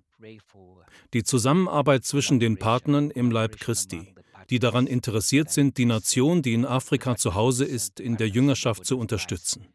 Die 1.15 1.23
Zusammenarbeit 1.23 2.05
zwischen 2.05 2.41
den 2.41 2.59
Partnern 2.59 3.11
im 3.11 3.31
Leib 3.31 3.59
Christi, 3.59 4.15
die 4.51 4.59
daran 4.59 4.87
interessiert 4.87 5.51
sind, 5.51 5.79
die 5.79 5.87
Nation, 5.87 6.43
die 6.43 6.55
in 6.55 6.65
Afrika 6.67 7.17
zu 7.17 7.35
Hause 7.35 7.65
ist, 7.65 8.01
in 8.01 8.17
der 8.17 8.29
Jüngerschaft 8.29 8.85
zu 8.85 8.99
unterstützen. 8.99 9.69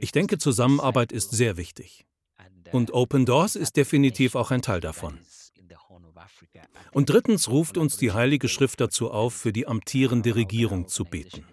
Ich 0.00 0.12
denke, 0.12 0.38
Zusammenarbeit 0.38 1.12
ist 1.12 1.30
sehr 1.30 1.56
wichtig. 1.56 2.06
Und 2.72 2.92
Open 2.92 3.26
Doors 3.26 3.56
ist 3.56 3.76
definitiv 3.76 4.34
auch 4.34 4.50
ein 4.50 4.62
Teil 4.62 4.80
davon. 4.80 5.18
Und 6.92 7.10
drittens 7.10 7.48
ruft 7.48 7.76
uns 7.76 7.96
die 7.96 8.12
Heilige 8.12 8.48
Schrift 8.48 8.80
dazu 8.80 9.10
auf, 9.10 9.34
für 9.34 9.52
die 9.52 9.66
amtierende 9.66 10.34
Regierung 10.34 10.88
zu 10.88 11.04
beten. 11.04 11.44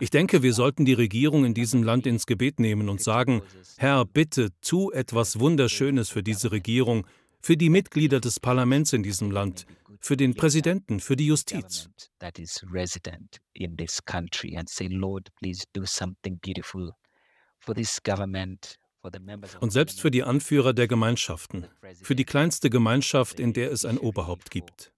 Ich 0.00 0.10
denke, 0.10 0.42
wir 0.42 0.52
sollten 0.52 0.84
die 0.84 0.92
Regierung 0.92 1.44
in 1.44 1.54
diesem 1.54 1.82
Land 1.82 2.06
ins 2.06 2.26
Gebet 2.26 2.60
nehmen 2.60 2.88
und 2.88 3.02
sagen, 3.02 3.42
Herr, 3.76 4.04
bitte 4.04 4.50
tu 4.60 4.90
etwas 4.90 5.38
Wunderschönes 5.40 6.10
für 6.10 6.22
diese 6.22 6.52
Regierung, 6.52 7.06
für 7.40 7.56
die 7.56 7.70
Mitglieder 7.70 8.20
des 8.20 8.40
Parlaments 8.40 8.92
in 8.92 9.02
diesem 9.02 9.30
Land, 9.30 9.66
für 10.00 10.16
den 10.16 10.34
Präsidenten, 10.34 11.00
für 11.00 11.16
die 11.16 11.26
Justiz. 11.26 11.88
Und 19.60 19.70
selbst 19.70 20.00
für 20.00 20.10
die 20.10 20.24
Anführer 20.24 20.72
der 20.72 20.88
Gemeinschaften, 20.88 21.66
für 22.02 22.16
die 22.16 22.24
kleinste 22.24 22.70
Gemeinschaft, 22.70 23.38
in 23.38 23.52
der 23.52 23.70
es 23.70 23.84
ein 23.84 23.98
Oberhaupt 23.98 24.50
gibt 24.50 24.92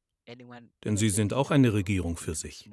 denn 0.85 0.97
sie 0.97 1.11
sind 1.11 1.33
auch 1.33 1.51
eine 1.51 1.73
Regierung 1.73 2.17
für 2.17 2.35
sich. 2.35 2.69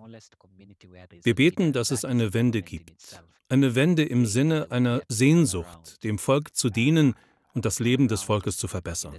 Wir 1.23 1.35
beten, 1.35 1.73
dass 1.73 1.91
es 1.91 2.05
eine 2.05 2.33
Wende 2.33 2.61
gibt, 2.61 3.23
eine 3.49 3.75
Wende 3.75 4.03
im 4.03 4.25
Sinne 4.25 4.71
einer 4.71 5.01
Sehnsucht, 5.07 6.03
dem 6.03 6.17
Volk 6.17 6.55
zu 6.55 6.69
dienen 6.69 7.15
und 7.53 7.65
das 7.65 7.79
Leben 7.79 8.07
des 8.07 8.23
Volkes 8.23 8.57
zu 8.57 8.67
verbessern. 8.67 9.15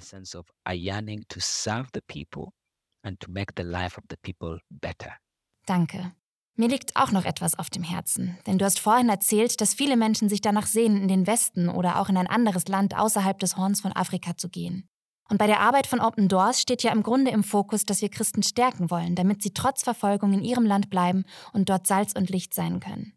Danke. 5.65 6.13
Mir 6.59 6.69
liegt 6.69 6.97
auch 6.97 7.13
noch 7.13 7.27
etwas 7.27 7.59
auf 7.59 7.69
dem 7.69 7.83
Herzen, 7.83 8.39
denn 8.47 8.57
du 8.57 8.65
hast 8.65 8.81
vorhin 8.81 9.11
erzählt, 9.11 9.61
dass 9.61 9.75
viele 9.75 9.97
Menschen 9.97 10.31
sich 10.31 10.41
danach 10.41 10.67
sehnen, 10.67 11.03
in 11.03 11.09
den 11.09 11.27
Westen 11.27 11.69
oder 11.69 12.01
auch 12.01 12.09
in 12.09 12.17
ein 12.17 12.27
anderes 12.27 12.67
Land 12.67 12.97
außerhalb 12.97 13.39
des 13.39 13.59
Horns 13.59 13.83
von 13.83 13.93
Afrika 13.93 14.37
zu 14.37 14.49
gehen. 14.49 14.89
Und 15.29 15.39
bei 15.39 15.47
der 15.47 15.61
Arbeit 15.61 15.87
von 15.87 16.01
Open 16.01 16.29
Doors 16.29 16.61
steht 16.61 16.83
ja 16.83 16.93
im 16.93 17.03
Grunde 17.03 17.31
im 17.31 17.43
Fokus, 17.43 17.85
dass 17.85 18.01
wir 18.01 18.09
Christen 18.09 18.43
stärken 18.43 18.91
wollen, 18.91 19.15
damit 19.15 19.43
sie 19.43 19.53
trotz 19.53 19.83
Verfolgung 19.83 20.33
in 20.33 20.45
ihrem 20.45 20.65
Land 20.65 20.89
bleiben 20.89 21.25
und 21.53 21.69
dort 21.69 21.87
Salz 21.87 22.13
und 22.13 22.31
Licht 22.31 22.55
sein 22.55 22.81
können. 22.81 23.13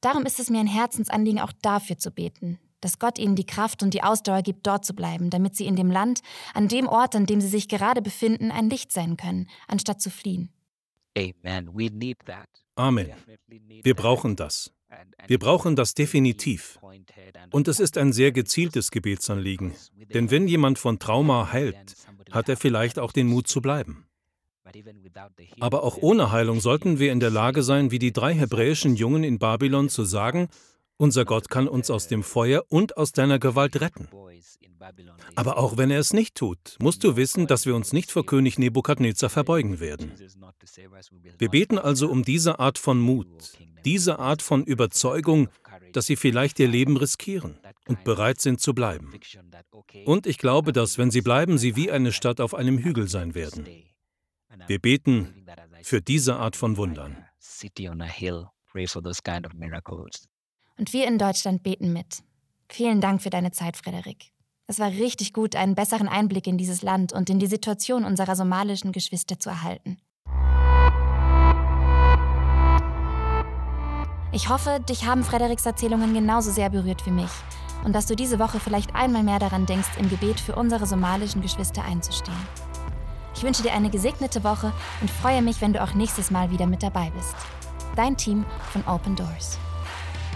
Darum 0.00 0.24
ist 0.24 0.38
es 0.38 0.48
mir 0.48 0.60
ein 0.60 0.66
Herzensanliegen, 0.66 1.40
auch 1.40 1.52
dafür 1.60 1.98
zu 1.98 2.10
beten, 2.10 2.58
dass 2.80 2.98
Gott 2.98 3.18
ihnen 3.18 3.34
die 3.34 3.46
Kraft 3.46 3.82
und 3.82 3.94
die 3.94 4.02
Ausdauer 4.02 4.42
gibt, 4.42 4.66
dort 4.66 4.84
zu 4.84 4.94
bleiben, 4.94 5.28
damit 5.30 5.56
sie 5.56 5.66
in 5.66 5.76
dem 5.76 5.90
Land, 5.90 6.20
an 6.54 6.68
dem 6.68 6.86
Ort, 6.86 7.16
an 7.16 7.26
dem 7.26 7.40
sie 7.40 7.48
sich 7.48 7.68
gerade 7.68 8.00
befinden, 8.00 8.50
ein 8.50 8.70
Licht 8.70 8.92
sein 8.92 9.16
können, 9.16 9.48
anstatt 9.66 10.00
zu 10.00 10.10
fliehen. 10.10 10.52
Amen. 12.76 13.12
Wir 13.82 13.94
brauchen 13.94 14.36
das. 14.36 14.70
Wir 15.26 15.38
brauchen 15.38 15.76
das 15.76 15.94
definitiv. 15.94 16.78
Und 17.50 17.68
es 17.68 17.80
ist 17.80 17.98
ein 17.98 18.12
sehr 18.12 18.32
gezieltes 18.32 18.90
Gebetsanliegen, 18.90 19.74
denn 20.14 20.30
wenn 20.30 20.48
jemand 20.48 20.78
von 20.78 20.98
Trauma 20.98 21.52
heilt, 21.52 21.94
hat 22.30 22.48
er 22.48 22.56
vielleicht 22.56 22.98
auch 22.98 23.12
den 23.12 23.26
Mut 23.26 23.48
zu 23.48 23.60
bleiben. 23.60 24.04
Aber 25.60 25.82
auch 25.82 25.96
ohne 25.96 26.30
Heilung 26.30 26.60
sollten 26.60 26.98
wir 26.98 27.12
in 27.12 27.20
der 27.20 27.30
Lage 27.30 27.62
sein, 27.62 27.90
wie 27.90 27.98
die 27.98 28.12
drei 28.12 28.34
hebräischen 28.34 28.96
Jungen 28.96 29.24
in 29.24 29.38
Babylon 29.38 29.88
zu 29.88 30.04
sagen, 30.04 30.48
unser 30.98 31.24
Gott 31.24 31.48
kann 31.48 31.68
uns 31.68 31.90
aus 31.90 32.08
dem 32.08 32.22
Feuer 32.22 32.64
und 32.68 32.96
aus 32.96 33.12
deiner 33.12 33.38
Gewalt 33.38 33.80
retten. 33.80 34.08
Aber 35.34 35.58
auch 35.58 35.76
wenn 35.76 35.90
er 35.90 35.98
es 35.98 36.12
nicht 36.12 36.34
tut, 36.34 36.76
musst 36.80 37.02
du 37.04 37.16
wissen, 37.16 37.46
dass 37.46 37.66
wir 37.66 37.74
uns 37.74 37.92
nicht 37.92 38.10
vor 38.10 38.26
König 38.26 38.58
Nebukadnezar 38.58 39.30
verbeugen 39.30 39.80
werden. 39.80 40.12
Wir 41.38 41.48
beten 41.48 41.78
also 41.78 42.08
um 42.08 42.24
diese 42.24 42.58
Art 42.58 42.78
von 42.78 43.00
Mut, 43.00 43.58
diese 43.84 44.18
Art 44.18 44.42
von 44.42 44.64
Überzeugung, 44.64 45.48
dass 45.92 46.06
sie 46.06 46.16
vielleicht 46.16 46.58
ihr 46.58 46.68
Leben 46.68 46.96
riskieren 46.96 47.58
und 47.86 48.04
bereit 48.04 48.40
sind 48.40 48.60
zu 48.60 48.74
bleiben. 48.74 49.12
Und 50.04 50.26
ich 50.26 50.38
glaube, 50.38 50.72
dass, 50.72 50.98
wenn 50.98 51.10
sie 51.10 51.22
bleiben, 51.22 51.58
sie 51.58 51.76
wie 51.76 51.90
eine 51.90 52.12
Stadt 52.12 52.40
auf 52.40 52.54
einem 52.54 52.78
Hügel 52.78 53.08
sein 53.08 53.34
werden. 53.34 53.66
Wir 54.66 54.78
beten 54.78 55.46
für 55.82 56.02
diese 56.02 56.36
Art 56.36 56.56
von 56.56 56.76
Wundern. 56.76 57.24
Und 60.78 60.92
wir 60.92 61.06
in 61.06 61.18
Deutschland 61.18 61.62
beten 61.62 61.92
mit. 61.92 62.22
Vielen 62.68 63.00
Dank 63.00 63.20
für 63.20 63.30
deine 63.30 63.50
Zeit, 63.50 63.76
Frederik. 63.76 64.30
Es 64.68 64.78
war 64.78 64.90
richtig 64.90 65.32
gut, 65.32 65.56
einen 65.56 65.74
besseren 65.74 66.08
Einblick 66.08 66.46
in 66.46 66.56
dieses 66.56 66.82
Land 66.82 67.12
und 67.12 67.28
in 67.30 67.38
die 67.38 67.46
Situation 67.46 68.04
unserer 68.04 68.36
somalischen 68.36 68.92
Geschwister 68.92 69.40
zu 69.40 69.48
erhalten. 69.48 69.98
Ich 74.30 74.48
hoffe, 74.50 74.78
dich 74.88 75.06
haben 75.06 75.24
Frederiks 75.24 75.66
Erzählungen 75.66 76.14
genauso 76.14 76.52
sehr 76.52 76.70
berührt 76.70 77.04
wie 77.06 77.10
mich 77.10 77.30
und 77.84 77.94
dass 77.94 78.06
du 78.06 78.14
diese 78.14 78.38
Woche 78.38 78.60
vielleicht 78.60 78.94
einmal 78.94 79.22
mehr 79.22 79.38
daran 79.38 79.66
denkst, 79.66 79.88
im 79.98 80.08
Gebet 80.10 80.38
für 80.38 80.54
unsere 80.54 80.86
somalischen 80.86 81.40
Geschwister 81.40 81.82
einzustehen. 81.82 82.36
Ich 83.34 83.42
wünsche 83.42 83.62
dir 83.62 83.72
eine 83.72 83.90
gesegnete 83.90 84.44
Woche 84.44 84.72
und 85.00 85.10
freue 85.10 85.42
mich, 85.42 85.60
wenn 85.60 85.72
du 85.72 85.82
auch 85.82 85.94
nächstes 85.94 86.30
Mal 86.30 86.50
wieder 86.50 86.66
mit 86.66 86.82
dabei 86.82 87.10
bist. 87.16 87.34
Dein 87.96 88.16
Team 88.16 88.44
von 88.72 88.86
Open 88.86 89.16
Doors. 89.16 89.58